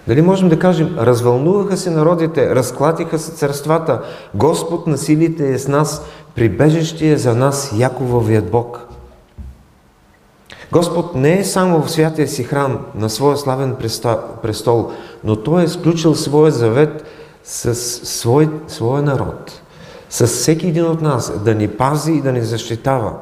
[0.07, 4.03] Дали можем да кажем, развълнуваха се народите, разклатиха се царствата,
[4.35, 6.05] Господ на силите е с нас,
[6.35, 8.86] прибежище е за нас Якововият Бог.
[10.77, 13.77] Господ не е само в святия си храм на своя славен
[14.43, 14.91] престол,
[15.25, 17.05] но Той е сключил своя завет
[17.45, 17.75] с
[18.07, 19.63] свой, своя народ,
[20.11, 23.13] с всеки един от нас, да ни пази и да ни защитава.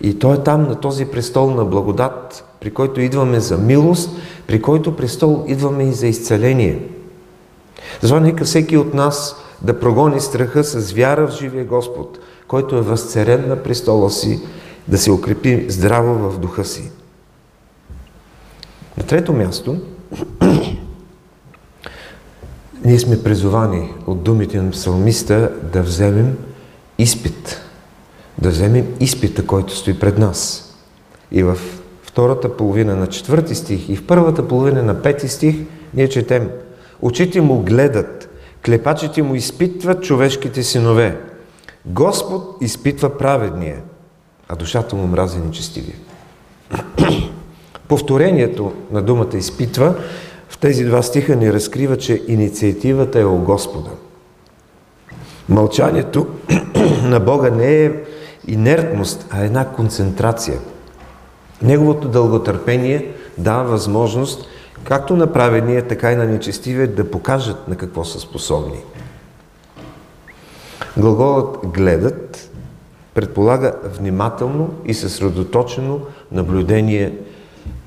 [0.00, 4.10] И Той е там на този престол на благодат, при който идваме за милост,
[4.46, 6.88] при който престол идваме и за изцеление.
[8.00, 12.18] Затова нека всеки от нас да прогони страха с вяра в живия Господ,
[12.48, 14.40] който е възцарен на престола си,
[14.88, 16.90] да се укрепи здраво в духа си.
[18.98, 19.76] На трето място,
[22.84, 26.38] ние сме призовани от думите на псалмиста да вземем
[26.98, 27.60] изпит.
[28.38, 30.70] Да вземем изпита, който стои пред нас.
[31.32, 31.58] И в
[32.02, 35.56] втората половина на четвърти стих и в първата половина на пети стих
[35.94, 36.50] ние четем
[37.02, 38.28] Очите му гледат,
[38.64, 41.20] клепачите му изпитват човешките синове.
[41.86, 43.82] Господ изпитва праведния,
[44.48, 45.96] а душата му мрази нечестивия.
[47.88, 49.94] Повторението на думата изпитва
[50.48, 53.90] в тези два стиха ни разкрива, че инициативата е у Господа.
[55.48, 56.26] Мълчанието
[57.02, 57.92] на Бога не е
[58.46, 60.58] инертност, а една концентрация.
[61.62, 64.48] Неговото дълготърпение дава възможност
[64.84, 68.78] както на праведния, така и на нечестивия да покажат на какво са способни.
[70.96, 72.50] Глаголът гледат
[73.14, 76.00] предполага внимателно и съсредоточено
[76.32, 77.12] наблюдение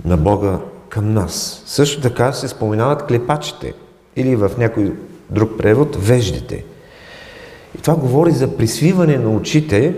[0.05, 0.59] на Бога
[0.89, 1.63] към нас.
[1.65, 3.73] Също така се споменават клепачите
[4.15, 4.93] или в някой
[5.29, 6.65] друг превод веждите.
[7.77, 9.95] И това говори за присвиване на очите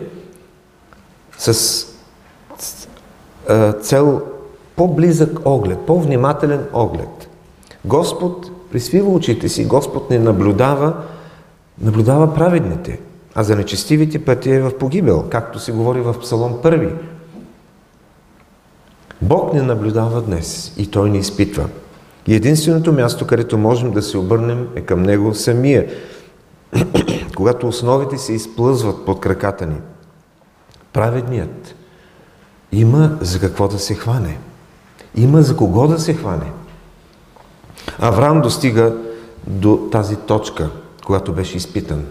[1.37, 1.85] с
[3.81, 4.21] цел
[4.75, 7.29] по-близък оглед, по-внимателен оглед.
[7.85, 10.93] Господ присвива очите си, Господ не наблюдава,
[11.81, 12.99] наблюдава праведните,
[13.35, 16.93] а за нечестивите пътя е в погибел, както се говори в Псалом 1.
[19.21, 21.69] Бог не наблюдава днес и Той ни изпитва.
[22.27, 25.87] И единственото място, където можем да се обърнем е към Него самия,
[27.35, 29.77] когато основите се изплъзват под краката ни.
[30.93, 31.75] Праведният
[32.71, 34.37] има за какво да се хване.
[35.15, 36.51] Има за кого да се хване.
[37.99, 38.95] Авраам достига
[39.47, 40.69] до тази точка,
[41.05, 42.05] когато беше изпитан.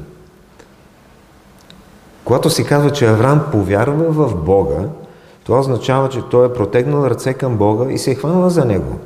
[2.29, 4.89] Когато се казва, че Авраам повярва в Бога,
[5.45, 8.99] това означава, че той е протегнал ръце към Бога и се е хванал за Него.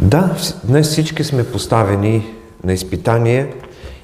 [0.00, 3.54] Да, днес всички сме поставени на изпитание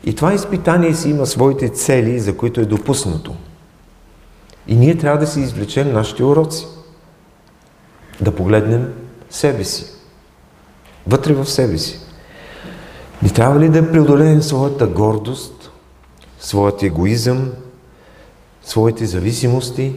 [0.05, 3.35] и това изпитание си има своите цели, за които е допуснато.
[4.67, 6.67] И ние трябва да си извлечем нашите уроци.
[8.21, 8.93] Да погледнем
[9.31, 9.87] себе си.
[11.07, 12.01] Вътре в себе си.
[13.23, 15.56] Не трябва ли да преодолеем своята гордост,
[16.41, 17.53] своят егоизъм,
[18.62, 19.95] своите зависимости,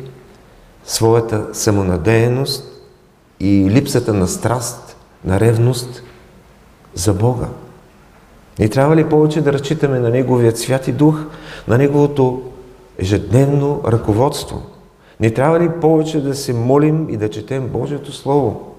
[0.85, 2.81] своята самонадеяност
[3.39, 6.03] и липсата на страст, на ревност
[6.93, 7.47] за Бога.
[8.59, 11.25] Не трябва ли повече да разчитаме на Неговият свят и дух,
[11.67, 12.41] на Неговото
[12.97, 14.61] ежедневно ръководство?
[15.19, 18.75] Не трябва ли повече да се молим и да четем Божието Слово?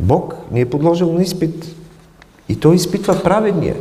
[0.00, 1.76] Бог ни е подложил на изпит
[2.48, 3.76] и Той изпитва праведния.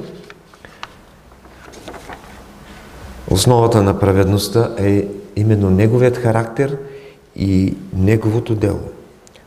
[3.31, 6.77] Основата на праведността е именно Неговият характер
[7.35, 8.79] и Неговото дело.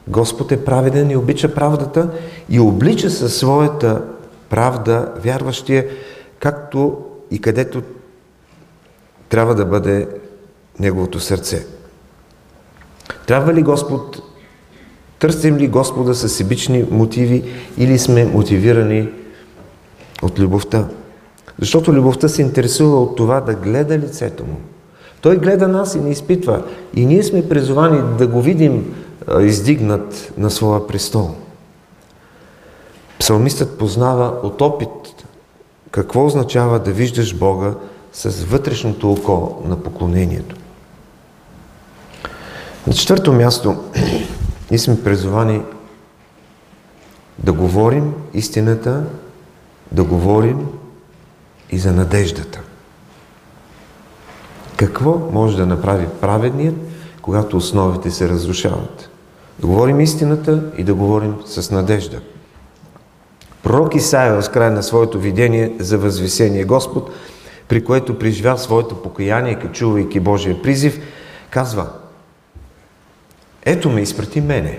[0.09, 2.11] Господ е праведен и обича правдата
[2.51, 4.03] и облича със своята
[4.51, 5.87] правда вярващия,
[6.39, 6.97] както
[7.31, 7.83] и където
[9.29, 10.09] трябва да бъде
[10.81, 11.67] Неговото сърце.
[13.27, 14.23] Трябва ли Господ,
[15.19, 17.45] търсим ли Господа с себични мотиви
[17.79, 19.09] или сме мотивирани
[20.23, 20.89] от любовта?
[21.59, 24.57] Защото любовта се интересува от това да гледа лицето му.
[25.21, 26.63] Той гледа нас и не изпитва.
[26.95, 28.95] И ние сме призовани да го видим
[29.41, 31.31] издигнат на своя престол.
[33.19, 34.89] Псалмистът познава от опит
[35.91, 37.75] какво означава да виждаш Бога
[38.13, 40.57] с вътрешното око на поклонението.
[42.87, 43.77] На четвърто място
[44.71, 45.63] ние сме призовани
[47.39, 49.05] да говорим истината,
[49.93, 50.67] да говорим
[51.71, 52.61] и за надеждата.
[54.77, 56.77] Какво може да направи праведният,
[57.23, 59.11] когато основите се разрушават?
[59.59, 62.21] Да говорим истината и да говорим с надежда.
[63.63, 67.11] Пророк Исаия в края на своето видение за възвисение Господ,
[67.69, 71.01] при което преживя своето покаяние, чувайки Божия призив,
[71.51, 71.87] казва
[73.65, 74.79] Ето ме, изпрати мене.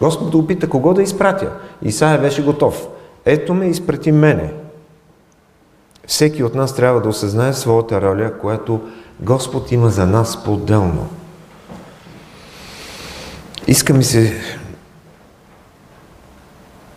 [0.00, 1.52] Господ да опита кого да изпратя.
[1.82, 2.88] Исаия беше готов.
[3.24, 4.52] Ето ме, изпрати мене.
[6.06, 8.80] Всеки от нас трябва да осъзнае своята роля, която
[9.20, 11.08] Господ има за нас по-отделно.
[13.66, 14.32] Иска ми се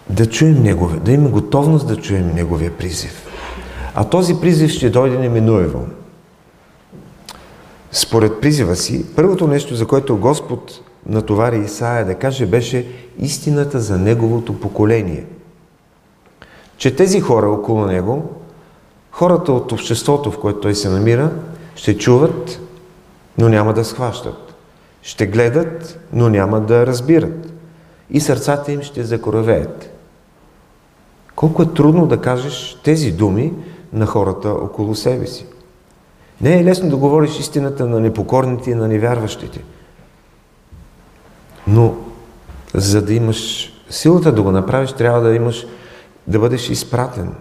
[0.10, 3.28] да чуем Неговия, да имаме готовност да чуем Неговия призив.
[3.96, 5.88] А този призив ще дойде неминуемо.
[7.92, 12.88] Според призива си, първото нещо, за което Господ натовари Исаия да каже, беше
[13.20, 15.26] истината за Неговото поколение.
[16.78, 18.30] Че тези хора около Него,
[19.16, 21.32] хората от обществото, в което Той се намира,
[21.76, 22.60] ще чуват,
[23.38, 24.56] но няма да схващат.
[25.02, 27.54] Ще гледат, но няма да разбират.
[28.10, 29.90] И сърцата им ще закоравеят.
[31.36, 33.54] Колко е трудно да кажеш тези думи
[33.94, 35.46] на хората около себе си.
[36.42, 39.64] Не е лесно да говориш истината на непокорните и на невярващите.
[41.68, 41.96] Но
[42.74, 45.68] за да имаш силата да го направиш, трябва да имаш,
[46.28, 47.36] да бъдеш изпратен.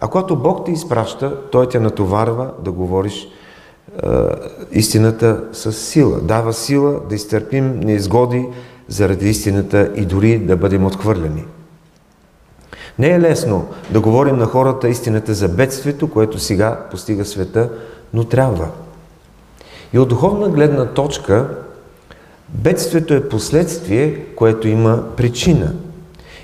[0.00, 4.08] А когато Бог те изпраща, Той те натоварва да говориш е,
[4.72, 6.20] истината с сила.
[6.20, 8.46] Дава сила да изтърпим неизгоди
[8.88, 11.44] заради истината и дори да бъдем отхвърлени.
[12.98, 17.70] Не е лесно да говорим на хората истината за бедствието, което сега постига света,
[18.14, 18.68] но трябва.
[19.92, 21.48] И от духовна гледна точка,
[22.48, 25.72] бедствието е последствие, което има причина.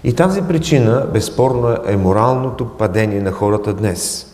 [0.05, 4.27] И тази причина, безспорно, е моралното падение на хората днес.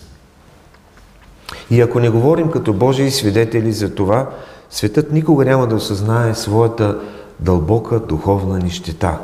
[1.71, 4.31] И ако не говорим като Божии свидетели за това,
[4.71, 6.99] светът никога няма да осъзнае своята
[7.41, 9.19] дълбока духовна нищета.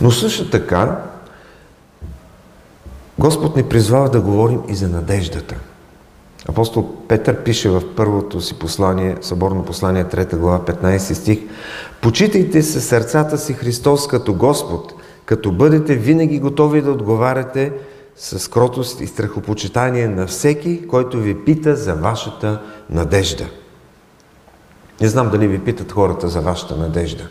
[0.00, 1.02] Но също така,
[3.18, 5.54] Господ ни призвава да говорим и за надеждата.
[6.48, 11.38] Апостол Петър пише в първото си послание, съборно послание, 3 глава, 15 стих,
[12.00, 14.94] Почитайте се сърцата си Христос като Господ,
[15.24, 17.72] като бъдете винаги готови да отговаряте
[18.16, 23.46] с кротост и страхопочитание на всеки, който ви пита за вашата надежда.
[25.00, 27.28] Не знам дали ви питат хората за вашата надежда.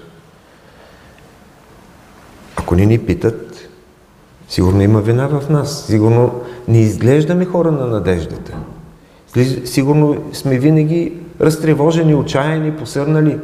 [2.56, 3.70] Ако не ни питат,
[4.50, 5.86] сигурно има вина в нас.
[5.86, 8.58] Сигурно не изглеждаме хора на надеждата.
[9.66, 13.40] Сигурно сме винаги разтревожени, отчаяни, посърнали.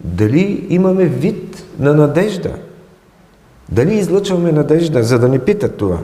[0.00, 2.50] Дали имаме вид на надежда?
[3.68, 5.98] Дали излъчваме надежда, за да не питат това?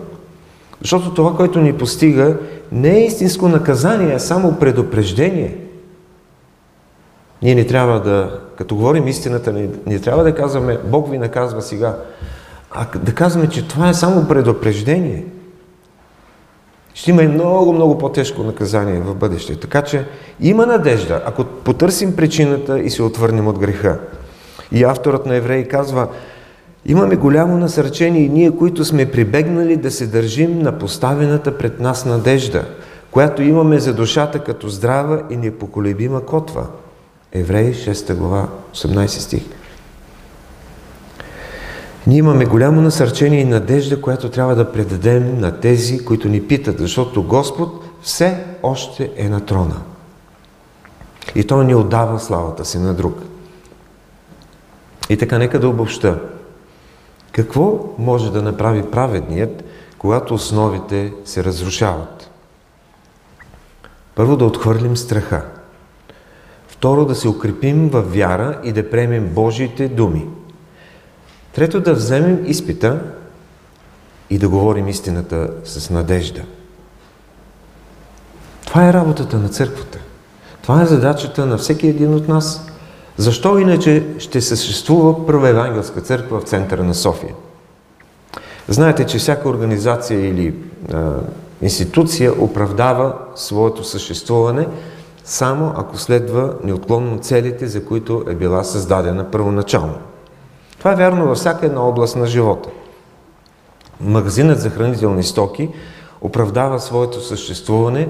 [0.81, 2.37] Защото това, което ни постига,
[2.73, 5.57] не е истинско наказание, а само предупреждение.
[7.43, 11.63] Ние не трябва да, като говорим истината, не, не трябва да казваме Бог ви наказва
[11.63, 11.97] сега,
[12.71, 15.25] а да казваме, че това е само предупреждение.
[16.99, 19.57] Ще има и много, много по-тежко наказание в бъдеще.
[19.57, 20.05] Така че
[20.41, 23.99] има надежда, ако потърсим причината и се отвърнем от греха.
[24.73, 26.09] И авторът на Евреи казва,
[26.87, 32.05] Имаме голямо насърчение и ние, които сме прибегнали да се държим на поставената пред нас
[32.05, 32.65] надежда,
[33.11, 36.67] която имаме за душата като здрава и непоколебима котва.
[37.33, 39.43] Евреи 6 глава 18 стих.
[42.09, 46.79] Ние имаме голямо насърчение и надежда, която трябва да предадем на тези, които ни питат,
[46.79, 49.77] защото Господ все още е на трона.
[51.35, 53.23] И Той ни отдава славата си на друг.
[55.09, 56.21] И така, нека да обобща.
[57.33, 59.65] Какво може да направи праведният,
[59.99, 62.31] когато основите се разрушават?
[64.15, 65.45] Първо да отхвърлим страха.
[66.69, 70.27] Второ да се укрепим в вяра и да приемем Божиите думи.
[71.53, 73.01] Трето да вземем изпита
[74.31, 76.43] и да говорим истината с надежда.
[78.67, 79.99] Това е работата на църквата.
[80.63, 82.65] Това е задачата на всеки един от нас–
[83.19, 87.35] защо иначе ще съществува Първа евангелска църква в центъра на София?
[88.69, 90.55] Знаете, че всяка организация или
[90.93, 91.13] а,
[91.63, 94.69] институция оправдава своето съществуване
[95.25, 99.99] само ако следва неотклонно целите, за които е била създадена първоначално.
[100.79, 102.69] Това е вярно във всяка една област на живота.
[104.01, 105.69] Магазинът за хранителни стоки
[106.21, 108.09] оправдава своето съществуване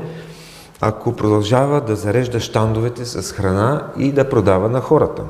[0.80, 5.22] ако продължава да зарежда щандовете с храна и да продава на хората.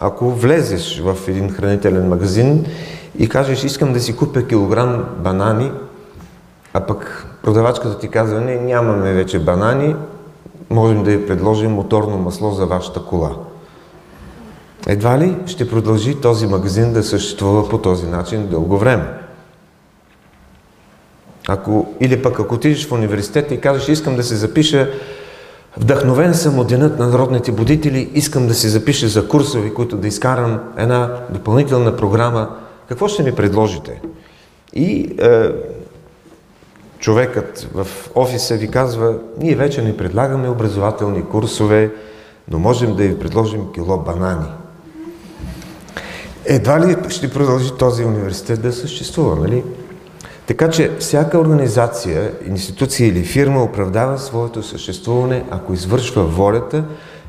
[0.00, 2.66] Ако влезеш в един хранителен магазин
[3.18, 5.72] и кажеш, искам да си купя килограм банани,
[6.74, 9.96] а пък продавачката ти казва, не, нямаме вече банани,
[10.70, 13.30] можем да ви предложим моторно масло за вашата кола.
[14.86, 19.04] Едва ли ще продължи този магазин да съществува по този начин дълго време?
[21.48, 24.88] Ако, или пък ако отидеш в университета и кажеш, искам да се запиша
[25.76, 30.08] Вдъхновен съм от денът на народните будители, искам да се запиша за курсови, които да
[30.08, 32.56] изкарам една допълнителна програма.
[32.88, 34.00] Какво ще ми предложите?
[34.72, 35.50] И е,
[36.98, 41.90] човекът в офиса ви казва, ние вече не предлагаме образователни курсове,
[42.48, 44.46] но можем да ви предложим кило банани.
[46.44, 49.64] Едва ли ще продължи този университет да съществува, нали?
[50.46, 56.84] Така че всяка организация, институция или фирма оправдава своето съществуване, ако извършва волята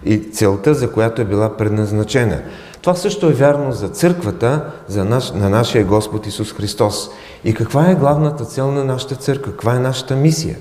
[0.05, 2.41] и целта, за която е била предназначена.
[2.82, 7.09] Това също е вярно за църквата за наш, на нашия Господ Исус Христос.
[7.43, 9.51] И каква е главната цел на нашата църква?
[9.51, 10.57] Каква е нашата мисия?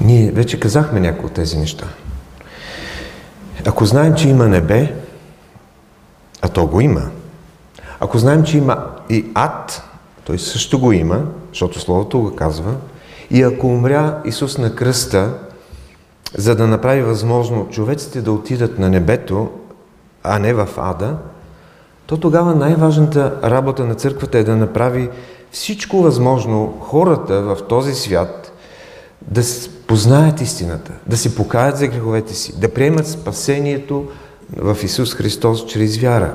[0.00, 1.86] Ние вече казахме някои от тези неща.
[3.66, 4.94] Ако знаем, че има небе,
[6.42, 7.02] а то го има,
[8.00, 9.82] ако знаем, че има и ад,
[10.24, 12.74] той също го има, защото Словото го казва,
[13.30, 15.34] и ако умря Исус на кръста,
[16.36, 19.50] за да направи възможно човеците да отидат на небето,
[20.22, 21.16] а не в ада,
[22.06, 25.10] то тогава най-важната работа на църквата е да направи
[25.50, 28.52] всичко възможно хората в този свят
[29.22, 29.42] да
[29.86, 34.08] познаят истината, да се покаят за греховете си, да приемат спасението
[34.56, 36.34] в Исус Христос чрез вяра.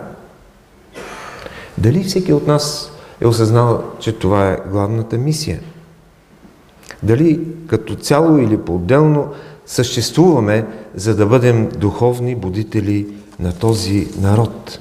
[1.77, 2.91] Дали всеки от нас
[3.21, 5.59] е осъзнал, че това е главната мисия?
[7.03, 9.33] Дали като цяло или по-отделно
[9.65, 13.07] съществуваме, за да бъдем духовни будители
[13.39, 14.79] на този народ?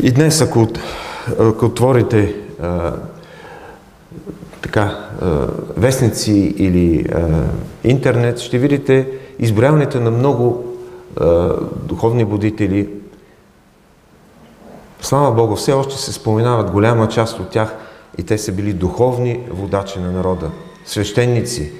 [0.00, 0.68] И днес, ако,
[1.38, 2.34] ако отворите
[4.62, 5.08] така,
[5.76, 7.06] вестници или
[7.84, 9.08] интернет, ще видите
[9.38, 10.64] изброяването на много
[11.82, 12.88] духовни будители,
[15.02, 17.74] Слава Богу, все още се споменават голяма част от тях
[18.18, 20.50] и те са били духовни водачи на народа,
[20.84, 21.72] свещеници.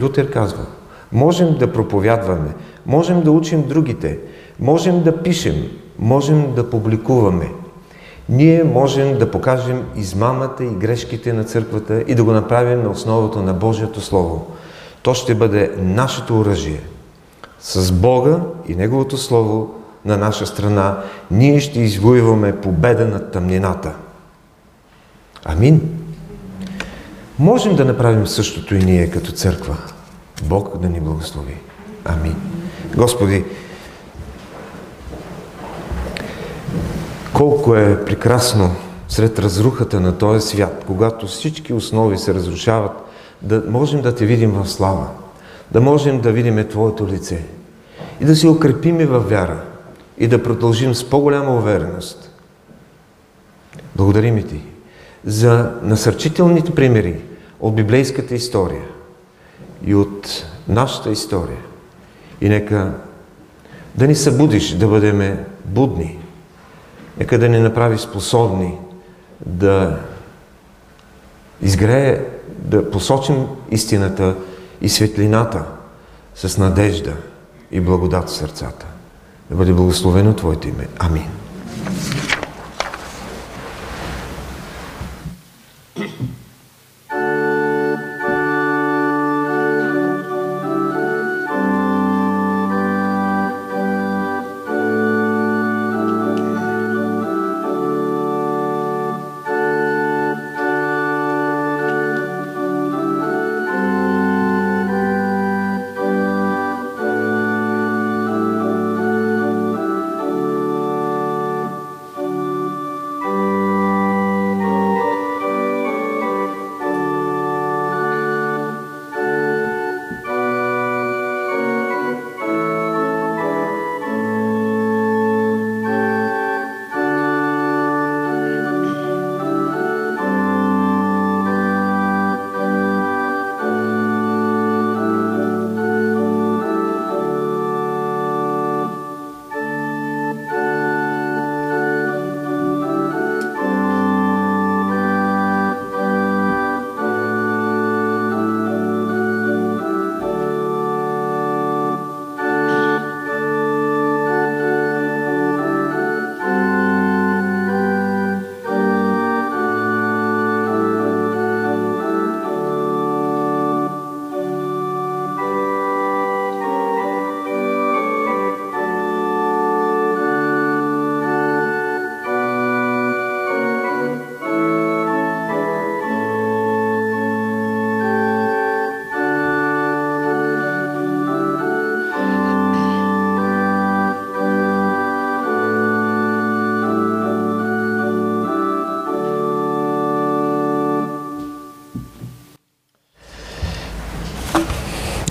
[0.00, 0.66] Лютер казва,
[1.12, 2.54] можем да проповядваме,
[2.86, 4.18] можем да учим другите,
[4.60, 5.54] можем да пишем,
[5.98, 7.48] можем да публикуваме.
[8.28, 13.42] Ние можем да покажем измамата и грешките на църквата и да го направим на основата
[13.42, 14.46] на Божието Слово.
[15.02, 16.80] То ще бъде нашето оръжие.
[17.60, 19.74] С Бога и Неговото Слово
[20.08, 20.98] на наша страна
[21.30, 23.92] ние ще извоюваме победа над тъмнината.
[25.44, 25.80] Амин.
[27.38, 29.76] Можем да направим същото и ние като църква.
[30.42, 31.56] Бог да ни благослови.
[32.04, 32.36] Амин.
[32.96, 33.44] Господи,
[37.32, 38.70] колко е прекрасно
[39.08, 42.92] сред разрухата на този свят, когато всички основи се разрушават,
[43.42, 45.06] да можем да те видим в слава,
[45.72, 47.42] да можем да видим Твоето лице
[48.20, 49.62] и да се укрепиме във вяра
[50.18, 52.30] и да продължим с по-голяма увереност.
[53.96, 54.62] Благодарим Ти
[55.24, 57.20] за насърчителните примери
[57.60, 58.84] от библейската история
[59.84, 61.58] и от нашата история.
[62.40, 62.92] И нека
[63.94, 66.18] да ни събудиш да бъдем будни.
[67.18, 68.78] Нека да ни направи способни
[69.46, 69.98] да
[71.62, 74.36] изгрее, да посочим истината
[74.80, 75.64] и светлината
[76.34, 77.16] с надежда
[77.70, 78.86] и благодат в сърцата.
[79.50, 80.88] Да бъде благословено Твоето име.
[80.98, 81.24] Амин.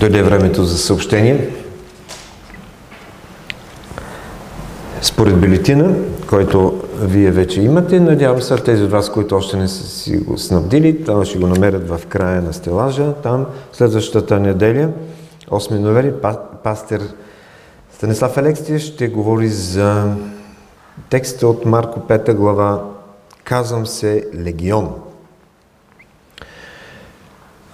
[0.08, 1.50] Дойде времето за съобщение.
[5.02, 5.94] Според бюлетина,
[6.28, 10.38] който вие вече имате, надявам се тези от вас, които още не са си го
[10.38, 13.14] снабдили, там ще го намерят в края на стелажа.
[13.22, 14.90] Там следващата неделя,
[15.50, 16.12] 8 ноември,
[16.64, 17.02] пастер
[17.92, 20.14] Станислав Алексия ще говори за
[21.10, 22.82] текста от Марко 5 глава
[23.44, 24.94] Казвам се Легион.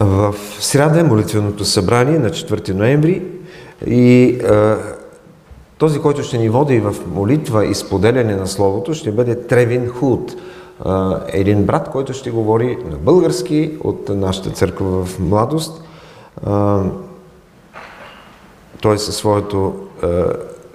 [0.00, 0.34] В
[0.64, 3.22] сряда е молитвеното събрание на 4 ноември
[3.86, 4.74] и е,
[5.78, 10.32] този, който ще ни води в молитва и споделяне на Словото, ще бъде Тревин Худ,
[10.32, 10.38] е,
[11.28, 15.82] един брат, който ще говори на български от нашата църква в младост.
[15.82, 16.50] Е,
[18.80, 19.74] той със своето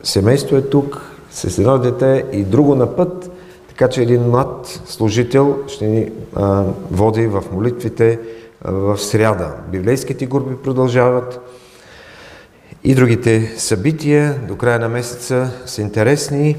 [0.04, 3.32] семейство е тук, с едно дете и друго на път,
[3.68, 8.20] така че един млад служител ще ни а, води в молитвите
[8.66, 9.51] в сряда.
[9.72, 11.39] Библейските групи продължават
[12.84, 16.57] и другите събития до края на месеца са интересни.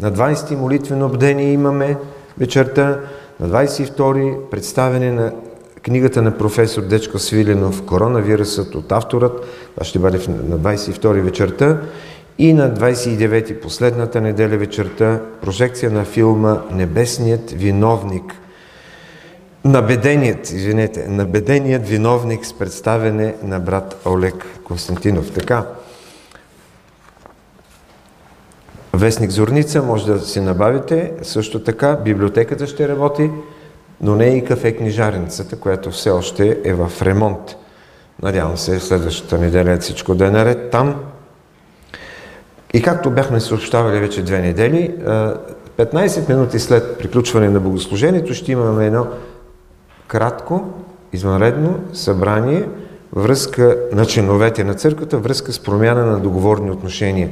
[0.00, 1.96] На 20 молитвено бдение имаме
[2.38, 3.00] вечерта,
[3.40, 5.32] на 22 представяне на
[5.82, 9.46] книгата на професор Дечко Свиленов «Коронавирусът» от авторът.
[9.74, 11.80] Това ще бъде на 22 вечерта.
[12.38, 18.34] И на 29 последната неделя вечерта прожекция на филма «Небесният виновник»
[19.64, 25.32] Набеденият, извинете, набеденият виновник с представене на брат Олег Константинов.
[25.32, 25.66] Така,
[28.94, 31.12] Вестник Зорница може да си набавите.
[31.22, 33.30] Също така, библиотеката ще работи,
[34.00, 37.56] но не и кафе книжарницата, която все още е в ремонт.
[38.22, 40.94] Надявам се следващата неделя всичко да е наред там.
[42.74, 44.94] И както бяхме съобщавали вече две недели,
[45.78, 49.06] 15 минути след приключване на богослужението ще имаме едно
[50.08, 50.72] кратко,
[51.12, 52.68] извънредно събрание
[53.12, 57.30] връзка на членовете на църквата, връзка с промяна на договорни отношения.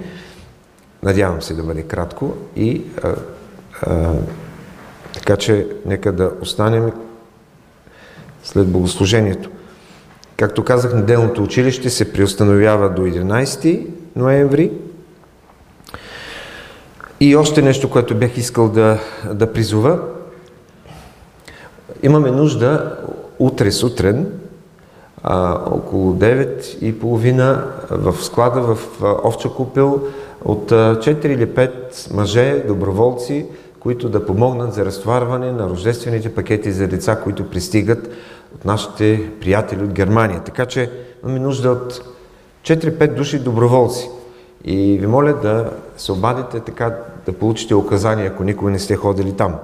[1.02, 3.14] Надявам се да бъде кратко и а,
[3.82, 4.12] а,
[5.14, 6.92] така че нека да останем
[8.44, 9.50] след богослужението.
[10.36, 14.70] Както казах, неделното училище се приустановява до 11 ноември.
[17.20, 18.98] И още нещо, което бях искал да,
[19.32, 20.00] да призова.
[22.02, 22.96] Имаме нужда
[23.38, 24.26] утре сутрин,
[25.22, 28.78] а, около 9 и половина в склада в
[29.24, 30.00] Овча купел
[30.44, 33.46] от 4 или 5 мъже, доброволци,
[33.80, 38.08] които да помогнат за разтоварване на рождествените пакети за деца, които пристигат
[38.54, 40.40] от нашите приятели от Германия.
[40.44, 40.90] Така че
[41.24, 42.02] имаме нужда от
[42.62, 44.10] 4-5 души доброволци.
[44.64, 49.32] И ви моля да се обадите така, да получите указания, ако никога не сте ходили
[49.32, 49.54] там.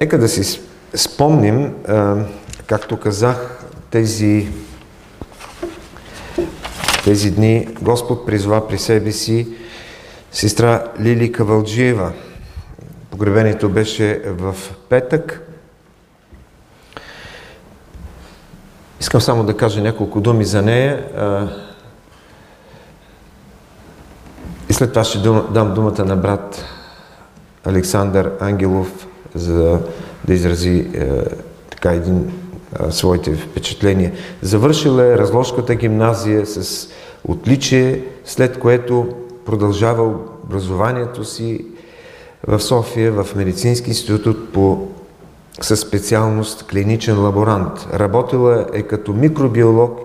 [0.00, 0.60] Нека да си
[0.94, 1.74] спомним,
[2.66, 4.48] както казах, тези,
[7.04, 9.48] тези дни Господ призва при себе си
[10.32, 12.12] сестра Лили Кавалджиева.
[13.10, 14.56] Погребението беше в
[14.88, 15.50] петък.
[19.00, 21.04] Искам само да кажа няколко думи за нея.
[24.68, 25.18] И след това ще
[25.50, 26.64] дам думата на брат
[27.64, 29.80] Александър Ангелов, за
[30.26, 31.08] да изрази е,
[31.70, 34.12] така един е, своите впечатления.
[34.42, 36.88] Завършила е разложката гимназия с
[37.24, 39.08] отличие, след което
[39.46, 40.14] продължава
[40.44, 41.64] образованието си
[42.46, 44.88] в София, в Медицински институт по
[45.60, 47.88] със специалност клиничен лаборант.
[47.94, 50.00] Работила е като микробиолог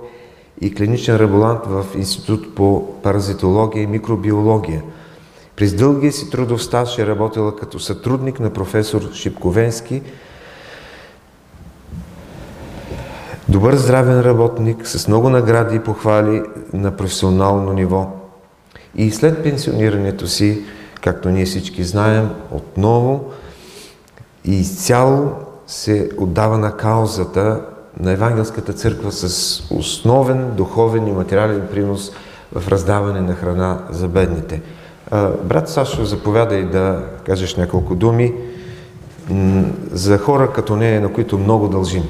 [0.61, 4.82] и клиничен лаборант в Институт по паразитология и микробиология.
[5.56, 10.01] През дългия си трудов стаж е работила като сътрудник на професор Шипковенски,
[13.49, 16.43] добър здравен работник, с много награди и похвали
[16.74, 18.08] на професионално ниво.
[18.95, 20.62] И след пенсионирането си,
[21.01, 23.32] както ние всички знаем, отново
[24.45, 25.32] и изцяло
[25.68, 27.62] се отдава на каузата
[27.99, 29.28] на Евангелската църква с
[29.72, 32.12] основен духовен и материален принос
[32.56, 34.62] в раздаване на храна за бедните.
[35.43, 38.34] Брат Сашо, заповядай да кажеш няколко думи
[39.91, 42.03] за хора като нея, на които много дължим.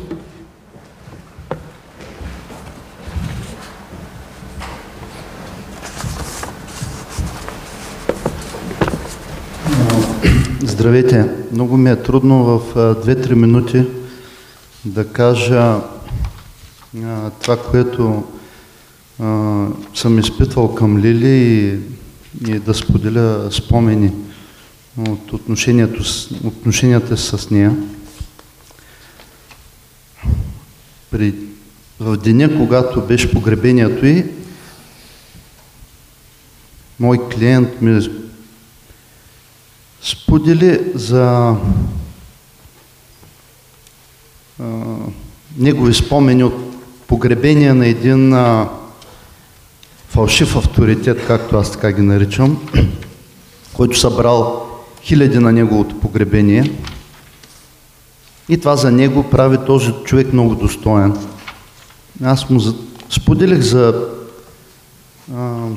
[10.62, 11.30] Здравейте!
[11.52, 13.86] Много ми е трудно в 2-3 минути
[14.86, 15.76] да кажа
[17.42, 18.24] това, което
[19.94, 21.80] съм изпитвал към Лили и
[22.48, 24.12] и да споделя спомени
[24.98, 26.04] от отношението,
[26.44, 27.76] отношенията с нея.
[31.12, 31.36] При,
[32.00, 34.26] в деня, когато беше погребението й,
[37.00, 38.10] мой клиент ми
[40.02, 41.56] сподели за
[44.60, 44.86] а,
[45.58, 46.76] негови спомени от
[47.08, 48.70] погребение на един а,
[50.14, 52.58] фалшив авторитет, както аз така ги наричам,
[53.74, 54.66] който събрал
[55.04, 56.72] хиляди на неговото погребение.
[58.50, 61.18] И това за него прави този човек много достоен.
[62.24, 62.60] Аз му
[63.10, 64.08] споделих за
[65.36, 65.68] а,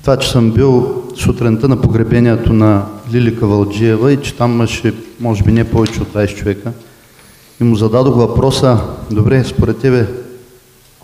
[0.00, 5.42] това, че съм бил сутринта на погребението на Лили Кавалджиева и че там имаше, може
[5.42, 6.72] би, не повече от 20 човека.
[7.60, 8.78] И му зададох въпроса,
[9.10, 10.23] добре, според тебе,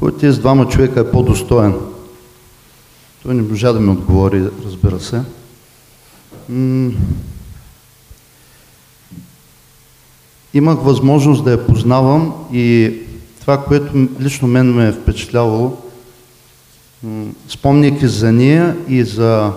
[0.01, 1.75] кой тези двама човека е по-достоен?
[3.23, 5.23] Той не можа да ми отговори, разбира се.
[6.49, 6.91] М
[10.55, 12.95] имах възможност да я познавам и
[13.41, 15.77] това, което лично мен ме е впечатлявало,
[17.49, 19.53] спомняйки за нея и за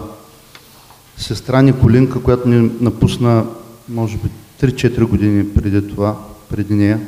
[1.18, 3.46] сестра Николинка, която ни напусна,
[3.90, 4.30] може би,
[4.62, 6.18] 3-4 години преди това,
[6.50, 7.00] преди нея.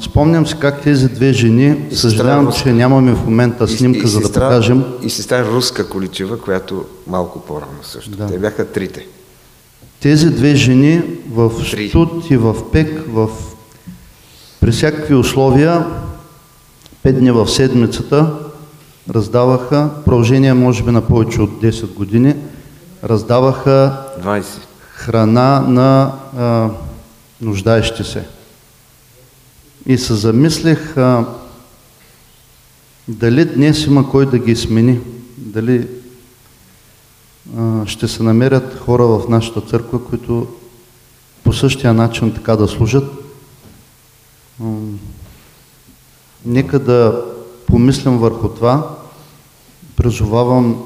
[0.00, 4.20] Спомням си как тези две жени, съжалявам, че нямаме в момента снимка, и, и за
[4.20, 4.84] да покажем.
[5.02, 8.10] И сестра Руска Количева, която малко по-рано също.
[8.10, 8.26] Да.
[8.26, 9.06] Те бяха трите.
[10.00, 11.88] Тези две жени в Три.
[11.88, 13.28] Штут и в Пек, в...
[14.60, 15.86] при всякакви условия,
[17.02, 18.32] пет дни в седмицата,
[19.10, 22.34] раздаваха, продължение може би на повече от 10 години,
[23.04, 24.44] раздаваха 20.
[24.92, 26.68] храна на а,
[27.40, 28.24] нуждаещи се.
[29.86, 31.26] И се замислих а,
[33.08, 35.00] дали днес има кой да ги смени,
[35.36, 35.88] дали
[37.58, 40.46] а, ще се намерят хора в нашата църква, които
[41.44, 43.12] по същия начин така да служат.
[44.62, 44.64] А,
[46.44, 47.24] нека да
[47.66, 48.96] помислям върху това.
[49.96, 50.82] Призовавам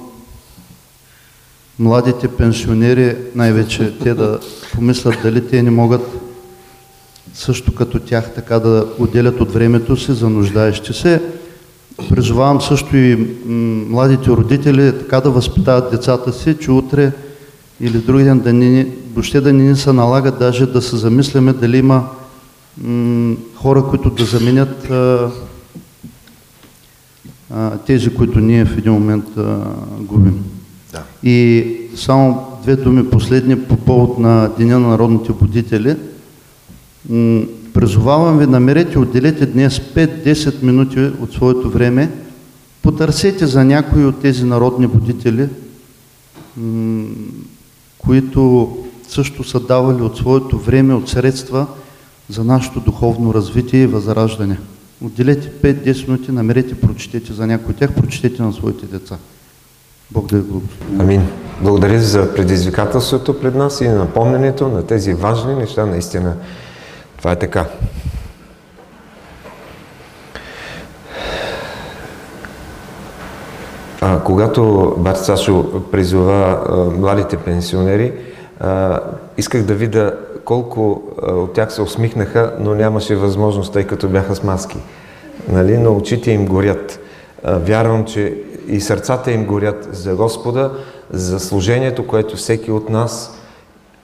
[1.79, 4.41] младите пенсионери, най-вече те да
[4.75, 6.24] помислят дали те не могат
[7.35, 11.23] също като тях така да отделят от времето си за нуждаещи се.
[12.09, 13.37] Призовавам също и
[13.89, 17.13] младите родители така да възпитават децата си, че утре
[17.81, 21.79] или други ден да ни, въобще да ни се налагат даже да се замисляме дали
[21.79, 22.09] има
[23.55, 25.31] хора, които да заменят а,
[27.51, 29.57] а, тези, които ние в един момент а,
[30.01, 30.45] губим.
[30.93, 31.03] Да.
[31.23, 31.67] И
[31.97, 35.97] само две думи последни по повод на Деня на народните будители–
[37.75, 42.11] Призовавам ви, намерете, отделете днес 5-10 минути от своето време,
[42.83, 45.49] потърсете за някои от тези народни будители,
[47.99, 48.69] които
[49.09, 51.67] също са давали от своето време, от средства
[52.29, 54.59] за нашето духовно развитие и възраждане.
[55.05, 59.17] Отделете 5-10 минути, намерете, прочетете за някои от тях, прочетете на своите деца.
[60.11, 61.01] Бог да ви благослови.
[61.01, 61.23] Амин.
[61.63, 65.87] Благодаря за предизвикателството пред нас и напомнянето на тези важни неща.
[65.87, 66.37] Наистина,
[67.25, 67.67] това е така.
[74.01, 78.13] А, когато бат Сашо призова а, младите пенсионери,
[78.61, 79.01] а,
[79.37, 80.15] исках да видя
[80.45, 84.79] колко а, от тях се усмихнаха, но нямаше възможност, тъй като бяха с маски.
[85.49, 85.79] Нали?
[85.79, 87.01] Но очите им горят.
[87.45, 90.71] А, вярвам, че и сърцата им горят за Господа,
[91.11, 93.39] за служението, което всеки от нас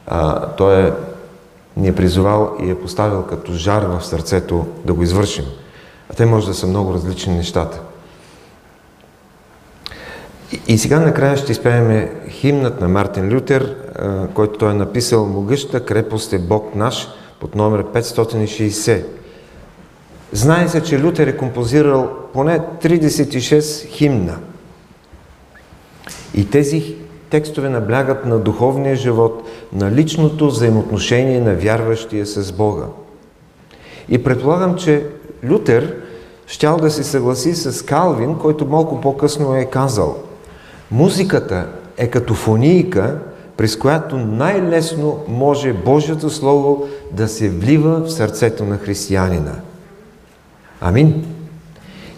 [0.06, 0.92] а, той е,
[1.76, 5.44] ни е призовал и е поставил като жар в сърцето да го извършим.
[6.10, 7.80] А те може да са много различни нещата.
[10.66, 13.76] И, сега накрая ще изпеем химнат на Мартин Лютер,
[14.34, 17.08] който той е написал Могъща крепост е Бог наш
[17.40, 19.04] под номер 560.
[20.32, 24.38] Знае се, че Лютер е композирал поне 36 химна.
[26.34, 26.96] И тези
[27.30, 32.84] текстове наблягат на духовния живот, на личното взаимоотношение на вярващия с Бога.
[34.08, 35.06] И предполагам, че
[35.50, 35.96] Лютер
[36.46, 40.16] щял да се съгласи с Калвин, който малко по-късно е казал
[40.90, 41.66] Музиката
[41.96, 43.18] е като фонийка,
[43.56, 49.52] през която най-лесно може Божието Слово да се влива в сърцето на християнина.
[50.80, 51.24] Амин.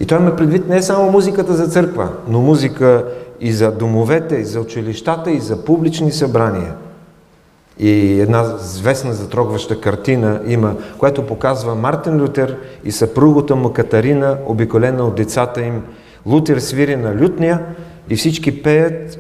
[0.01, 3.05] И той има предвид не само музиката за църква, но музика
[3.43, 6.75] и за домовете, и за училищата, и за публични събрания.
[7.79, 15.05] И една известна затрогваща картина има, която показва Мартин Лютер и съпругата му Катарина, обиколена
[15.05, 15.83] от децата им.
[16.27, 17.67] Лутер свири на лютния
[18.09, 19.19] и всички пеят,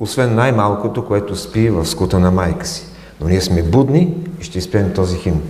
[0.00, 2.86] освен най-малкото, което спи в скута на майка си.
[3.20, 5.42] Но ние сме будни и ще изпеем този химн.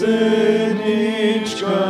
[0.00, 1.89] Syniczka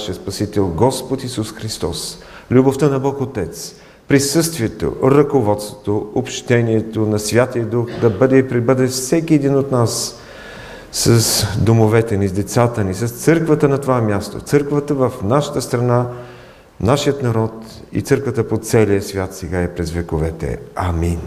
[0.00, 2.18] нашия Спасител Господ Исус Христос,
[2.50, 3.74] любовта на Бог Отец,
[4.08, 10.18] присъствието, ръководството, общението на Святия Дух да бъде и прибъде всеки един от нас
[10.92, 16.06] с домовете ни, с децата ни, с църквата на това място, църквата в нашата страна,
[16.80, 17.52] нашият народ
[17.92, 20.58] и църквата по целия свят сега и през вековете.
[20.74, 21.18] Амин.